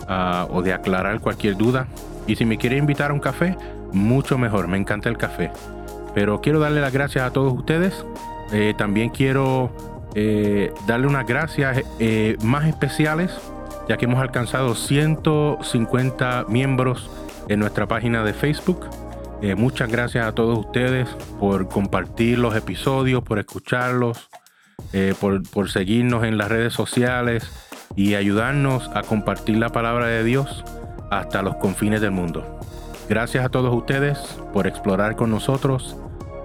ah, 0.07 0.47
o 0.49 0.63
de 0.63 0.73
aclarar 0.73 1.19
cualquier 1.19 1.55
duda. 1.55 1.87
Y 2.25 2.35
si 2.35 2.45
me 2.45 2.57
quiere 2.57 2.77
invitar 2.77 3.11
a 3.11 3.13
un 3.13 3.19
café, 3.19 3.55
mucho 3.93 4.39
mejor. 4.39 4.67
Me 4.67 4.77
encanta 4.77 5.07
el 5.07 5.17
café. 5.17 5.51
Pero 6.15 6.41
quiero 6.41 6.59
darle 6.59 6.81
las 6.81 6.91
gracias 6.91 7.25
a 7.25 7.31
todos 7.31 7.53
ustedes. 7.53 8.05
Eh, 8.51 8.73
también 8.75 9.09
quiero 9.09 9.71
eh, 10.15 10.73
darle 10.87 11.05
unas 11.05 11.27
gracias 11.27 11.83
eh, 11.99 12.37
más 12.41 12.65
especiales 12.65 13.31
ya 13.89 13.97
que 13.97 14.06
hemos 14.06 14.21
alcanzado 14.21 14.75
150 14.75 16.45
miembros 16.47 17.10
en 17.47 17.60
nuestra 17.60 17.88
página 17.88 18.23
de 18.23 18.34
Facebook. 18.34 18.86
Eh, 19.41 19.56
muchas 19.56 19.89
gracias 19.89 20.28
a 20.28 20.34
todos 20.34 20.60
ustedes 20.60 21.10
por 21.39 21.67
compartir 21.67 22.38
los 22.38 22.56
episodios, 22.56 23.23
por 23.23 23.39
escucharlos, 23.39 24.30
eh, 24.93 25.15
por, 25.19 25.41
por 25.49 25.71
seguirnos 25.71 26.23
en 26.23 26.38
las 26.38 26.49
redes 26.49 26.71
sociales 26.73 27.52
y 27.95 28.13
ayudarnos 28.13 28.91
a 28.93 29.02
compartir 29.02 29.58
la 29.58 29.69
palabra 29.69 30.06
de 30.06 30.23
Dios 30.23 30.63
hasta 31.10 31.41
los 31.41 31.56
confines 31.56 31.99
del 31.99 32.12
mundo. 32.12 32.60
Gracias 33.10 33.43
a 33.43 33.49
todos 33.49 33.75
ustedes 33.75 34.19
por 34.54 34.67
explorar 34.67 35.15
con 35.15 35.32
nosotros 35.32 35.97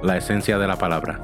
la 0.03 0.17
esencia 0.17 0.57
de 0.59 0.67
la 0.67 0.77
palabra. 0.77 1.21